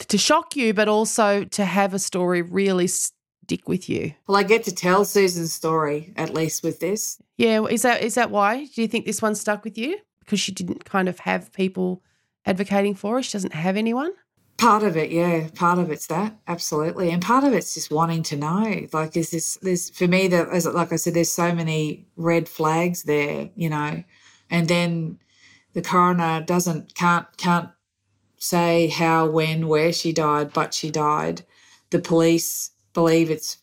to 0.08 0.16
shock 0.16 0.56
you, 0.56 0.72
but 0.72 0.88
also 0.88 1.44
to 1.44 1.64
have 1.64 1.92
a 1.92 1.98
story 1.98 2.40
really 2.40 2.86
stick 2.86 3.68
with 3.68 3.88
you. 3.88 4.14
Well, 4.26 4.38
I 4.38 4.42
get 4.44 4.64
to 4.64 4.74
tell 4.74 5.04
Susan's 5.04 5.52
story 5.52 6.12
at 6.16 6.32
least 6.32 6.62
with 6.62 6.80
this. 6.80 7.20
Yeah, 7.36 7.64
is 7.66 7.82
that 7.82 8.02
is 8.02 8.14
that 8.14 8.30
why? 8.30 8.66
Do 8.66 8.82
you 8.82 8.88
think 8.88 9.06
this 9.06 9.22
one 9.22 9.34
stuck 9.34 9.64
with 9.64 9.76
you 9.76 9.98
because 10.20 10.40
she 10.40 10.52
didn't 10.52 10.84
kind 10.84 11.08
of 11.08 11.20
have 11.20 11.52
people 11.52 12.02
advocating 12.46 12.94
for 12.94 13.16
her? 13.16 13.22
She 13.22 13.32
doesn't 13.32 13.54
have 13.54 13.76
anyone. 13.76 14.12
Part 14.60 14.82
of 14.82 14.94
it, 14.94 15.10
yeah. 15.10 15.48
Part 15.54 15.78
of 15.78 15.90
it's 15.90 16.06
that, 16.08 16.38
absolutely, 16.46 17.10
and 17.10 17.22
part 17.22 17.44
of 17.44 17.54
it's 17.54 17.72
just 17.72 17.90
wanting 17.90 18.22
to 18.24 18.36
know. 18.36 18.86
Like, 18.92 19.16
is 19.16 19.30
this 19.30 19.56
this 19.62 19.88
for 19.88 20.06
me? 20.06 20.28
That 20.28 20.50
as 20.50 20.66
like 20.66 20.92
I 20.92 20.96
said, 20.96 21.14
there's 21.14 21.32
so 21.32 21.54
many 21.54 22.06
red 22.16 22.46
flags 22.46 23.04
there, 23.04 23.48
you 23.56 23.70
know, 23.70 24.04
and 24.50 24.68
then 24.68 25.18
the 25.72 25.80
coroner 25.80 26.42
doesn't 26.42 26.94
can't 26.94 27.26
can't 27.38 27.70
say 28.36 28.88
how, 28.88 29.30
when, 29.30 29.66
where 29.66 29.94
she 29.94 30.12
died, 30.12 30.52
but 30.52 30.74
she 30.74 30.90
died. 30.90 31.42
The 31.90 31.98
police 32.00 32.70
believe 32.92 33.30
it's, 33.30 33.58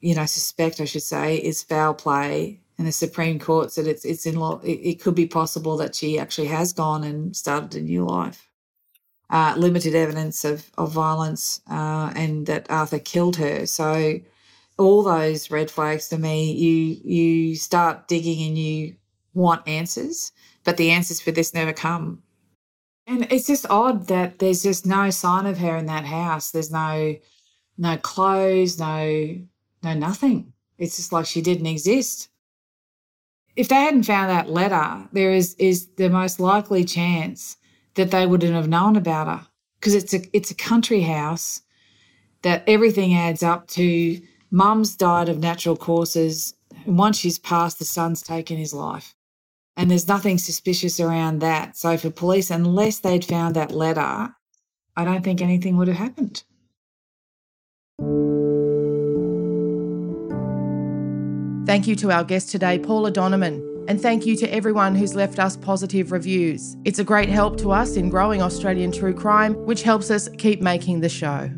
you 0.00 0.14
know, 0.14 0.26
suspect, 0.26 0.80
I 0.80 0.86
should 0.86 1.02
say, 1.02 1.36
is 1.36 1.62
foul 1.62 1.94
play. 1.94 2.60
And 2.78 2.86
the 2.86 2.92
Supreme 2.92 3.38
Court 3.38 3.70
said 3.70 3.86
it's 3.86 4.04
it's 4.06 4.24
in 4.24 4.36
law. 4.36 4.60
It, 4.64 4.80
it 4.82 5.02
could 5.02 5.14
be 5.14 5.26
possible 5.26 5.76
that 5.78 5.94
she 5.94 6.18
actually 6.18 6.48
has 6.48 6.72
gone 6.72 7.04
and 7.04 7.36
started 7.36 7.74
a 7.74 7.82
new 7.82 8.06
life. 8.06 8.47
Uh, 9.30 9.54
limited 9.58 9.94
evidence 9.94 10.42
of 10.42 10.70
of 10.78 10.90
violence 10.90 11.60
uh, 11.70 12.10
and 12.16 12.46
that 12.46 12.70
Arthur 12.70 12.98
killed 12.98 13.36
her. 13.36 13.66
So 13.66 14.20
all 14.78 15.02
those 15.02 15.50
red 15.50 15.70
flags 15.70 16.08
to 16.08 16.18
me, 16.18 16.52
you 16.52 17.00
you 17.04 17.54
start 17.56 18.08
digging 18.08 18.46
and 18.48 18.56
you 18.56 18.94
want 19.34 19.68
answers, 19.68 20.32
but 20.64 20.78
the 20.78 20.90
answers 20.90 21.20
for 21.20 21.30
this 21.30 21.52
never 21.52 21.74
come. 21.74 22.22
And 23.06 23.26
it's 23.30 23.46
just 23.46 23.66
odd 23.70 24.06
that 24.08 24.38
there's 24.38 24.62
just 24.62 24.86
no 24.86 25.10
sign 25.10 25.46
of 25.46 25.58
her 25.58 25.76
in 25.76 25.86
that 25.86 26.04
house. 26.04 26.50
There's 26.50 26.70
no 26.70 27.16
no 27.76 27.96
clothes, 27.98 28.78
no 28.78 29.36
no 29.82 29.94
nothing. 29.94 30.52
It's 30.78 30.96
just 30.96 31.12
like 31.12 31.26
she 31.26 31.42
didn't 31.42 31.66
exist. 31.66 32.28
If 33.56 33.68
they 33.68 33.76
hadn't 33.76 34.04
found 34.04 34.30
that 34.30 34.48
letter, 34.48 35.08
there 35.12 35.32
is 35.32 35.54
is 35.54 35.88
the 35.96 36.08
most 36.08 36.38
likely 36.38 36.84
chance 36.84 37.56
that 37.98 38.12
they 38.12 38.26
wouldn't 38.26 38.54
have 38.54 38.68
known 38.68 38.94
about 38.94 39.26
her 39.26 39.46
because 39.78 39.94
it's 39.94 40.14
a 40.14 40.20
it's 40.32 40.52
a 40.52 40.54
country 40.54 41.02
house 41.02 41.60
that 42.42 42.62
everything 42.66 43.14
adds 43.14 43.42
up 43.42 43.66
to. 43.68 44.20
Mum's 44.50 44.96
died 44.96 45.28
of 45.28 45.40
natural 45.40 45.76
causes, 45.76 46.54
and 46.86 46.96
once 46.96 47.18
she's 47.18 47.38
passed, 47.38 47.78
the 47.78 47.84
son's 47.84 48.22
taken 48.22 48.56
his 48.56 48.72
life. 48.72 49.14
And 49.76 49.90
there's 49.90 50.08
nothing 50.08 50.38
suspicious 50.38 50.98
around 50.98 51.40
that. 51.40 51.76
So 51.76 51.96
for 51.98 52.10
police, 52.10 52.50
unless 52.50 53.00
they'd 53.00 53.24
found 53.24 53.54
that 53.56 53.72
letter, 53.72 54.30
I 54.96 55.04
don't 55.04 55.22
think 55.22 55.42
anything 55.42 55.76
would 55.76 55.88
have 55.88 55.98
happened. 55.98 56.42
Thank 61.66 61.86
you 61.86 61.96
to 61.96 62.10
our 62.10 62.24
guest 62.24 62.50
today, 62.50 62.78
Paula 62.78 63.10
Doneman. 63.12 63.67
And 63.88 64.00
thank 64.00 64.24
you 64.26 64.36
to 64.36 64.54
everyone 64.54 64.94
who's 64.94 65.14
left 65.14 65.38
us 65.38 65.56
positive 65.56 66.12
reviews. 66.12 66.76
It's 66.84 66.98
a 66.98 67.04
great 67.04 67.30
help 67.30 67.56
to 67.60 67.72
us 67.72 67.96
in 67.96 68.10
growing 68.10 68.42
Australian 68.42 68.92
true 68.92 69.14
crime, 69.14 69.54
which 69.64 69.82
helps 69.82 70.10
us 70.10 70.28
keep 70.36 70.60
making 70.60 71.00
the 71.00 71.08
show. 71.08 71.50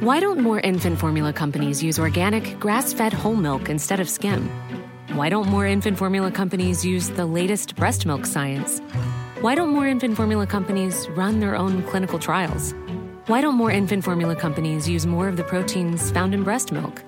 Why 0.00 0.18
don't 0.18 0.40
more 0.40 0.58
infant 0.60 0.98
formula 0.98 1.34
companies 1.34 1.82
use 1.82 1.98
organic, 1.98 2.58
grass 2.58 2.94
fed 2.94 3.12
whole 3.12 3.36
milk 3.36 3.68
instead 3.68 4.00
of 4.00 4.08
skim? 4.08 4.48
Why 5.12 5.28
don't 5.28 5.48
more 5.48 5.66
infant 5.66 5.98
formula 5.98 6.30
companies 6.30 6.82
use 6.82 7.10
the 7.10 7.26
latest 7.26 7.76
breast 7.76 8.06
milk 8.06 8.24
science? 8.24 8.80
Why 9.40 9.54
don't 9.54 9.70
more 9.70 9.86
infant 9.86 10.16
formula 10.16 10.46
companies 10.46 11.08
run 11.16 11.40
their 11.40 11.56
own 11.56 11.82
clinical 11.84 12.18
trials? 12.18 12.74
Why 13.26 13.40
don't 13.40 13.54
more 13.54 13.70
infant 13.70 14.04
formula 14.04 14.36
companies 14.36 14.86
use 14.86 15.06
more 15.06 15.28
of 15.28 15.38
the 15.38 15.44
proteins 15.44 16.10
found 16.10 16.34
in 16.34 16.44
breast 16.44 16.72
milk? 16.72 17.02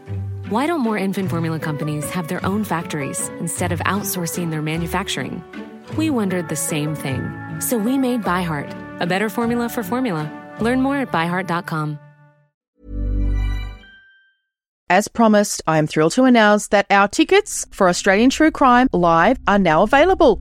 Why 0.49 0.67
don't 0.67 0.81
more 0.81 0.97
infant 0.97 1.29
formula 1.29 1.59
companies 1.59 2.09
have 2.09 2.29
their 2.29 2.43
own 2.47 2.65
factories 2.65 3.29
instead 3.39 3.71
of 3.71 3.81
outsourcing 3.81 4.51
their 4.51 4.63
manufacturing? 4.63 5.45
We 5.99 6.09
wondered 6.09 6.49
the 6.49 6.57
same 6.57 6.95
thing. 6.95 7.21
So 7.61 7.77
we 7.77 7.99
made 7.99 8.23
ByHeart, 8.23 9.01
a 9.03 9.07
better 9.07 9.29
formula 9.29 9.69
for 9.69 9.83
formula. 9.83 10.25
Learn 10.59 10.81
more 10.81 10.97
at 10.97 11.13
byheart.com. 11.13 11.99
As 14.89 15.07
promised, 15.07 15.61
I 15.67 15.77
am 15.77 15.87
thrilled 15.87 16.13
to 16.13 16.25
announce 16.25 16.69
that 16.69 16.87
our 16.89 17.09
tickets 17.09 17.67
for 17.73 17.91
Australian 17.91 18.31
True 18.31 18.51
Crime 18.51 18.89
Live 18.91 19.37
are 19.47 19.59
now 19.59 19.83
available. 19.83 20.41